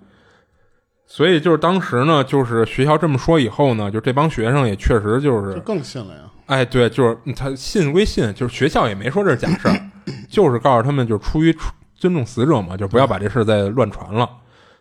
[1.09, 6.21] 所以就是当时呢，就是学校这么说以后呢，就这帮学生也确实就是就更信了呀。
[6.45, 9.75] 哎，对，就是他信归信，就是学校也没说这是假事儿，
[10.29, 11.53] 就是告诉他们，就是出于。
[12.01, 14.29] 尊重死者嘛，就不要把这事再乱传了。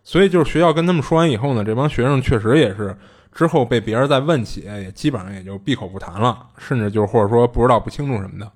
[0.04, 2.96] 所以就是学校跟他们说完以后呢，这帮学生确实也是
[3.32, 8.48] 之后被别人再问起，也基本上也就闭口不谈了，甚至就是或者说不知道不清楚什么的。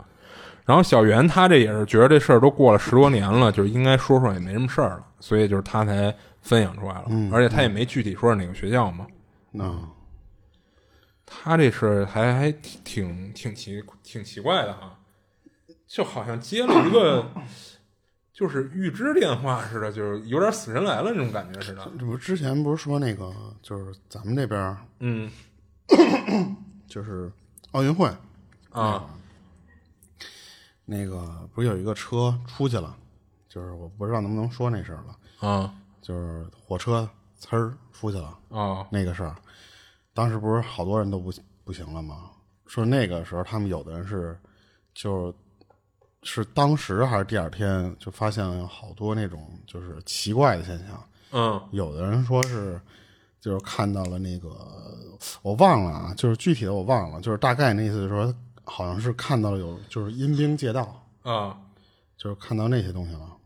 [0.65, 7.09] 然后小袁他这也是觉得这事儿都过了十多年了，就是应该说说也没什么事儿了，所以就是他才分享出来了。
[7.33, 9.07] 而且他也没具体说是哪个学校嘛。
[9.51, 9.89] 那
[11.25, 14.99] 他这事还还挺挺奇挺奇怪的哈，
[15.87, 17.31] 就好像接了一个。
[18.33, 21.85] 就是预知电话似的，就是有点死神来了那种感觉似的。
[21.99, 23.31] 这不之前不是说那个，
[23.61, 25.31] 就是咱们这边，嗯，
[26.89, 27.31] 就是
[27.73, 28.11] 奥运会
[28.71, 29.05] 啊，
[30.87, 32.97] 那个不是有一个车出去了，
[33.51, 37.09] 就是我不知道能不能说那事儿了啊，就是火车
[37.41, 39.35] 呲儿出去了啊，那个事儿，
[40.13, 41.33] 当时不是好多人都不
[41.65, 42.31] 不行了吗？
[42.67, 44.39] 说那个时候他们有的人是
[44.93, 45.29] 就。
[45.29, 45.35] 是
[46.25, 51.05] 是当时还是第二天就发现了好多那种就是奇怪的现象。
[51.33, 52.81] 嗯有的人说是
[53.41, 54.51] 就是看到了那个
[55.43, 58.33] 我忘了啊，就是具体的我忘了，就是大概那意思就是说
[58.63, 61.59] 好像是看到了有就是阴兵借道，啊
[62.17, 63.37] 就是看到那些东西了。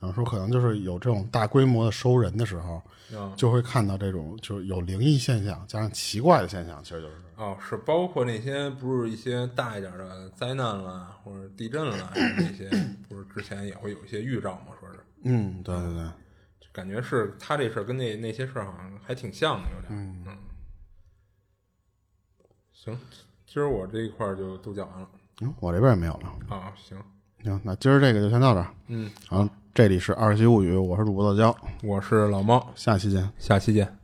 [0.00, 2.82] 然后说可能就是有这种大规模的收人的时候，
[3.16, 12.68] 啊就会看到这种就是有灵异现象加上奇怪的现象，其实就是哦，是包括那些不是一些大一点的灾难啦，或者地震啦，那些
[13.08, 14.72] 不是之前也会有一些预兆吗？
[14.80, 16.04] 说是，嗯，对对对，
[16.72, 19.88] 感觉是他这事儿跟那那些事儿好像还挺像的，有点。
[19.90, 20.24] 嗯
[22.72, 22.98] 行，
[23.46, 25.08] 今儿我这一块儿就都讲完了
[25.42, 26.34] 嗯，我这边也没有了。
[26.48, 26.72] 啊。
[26.76, 26.96] 行，
[27.42, 28.66] 行，那今儿这个就先到这儿。
[28.88, 33.30] 嗯，好这里是二七物语，我是主播乐娇，我是老猫，下期见。
[33.38, 33.99] 下期见。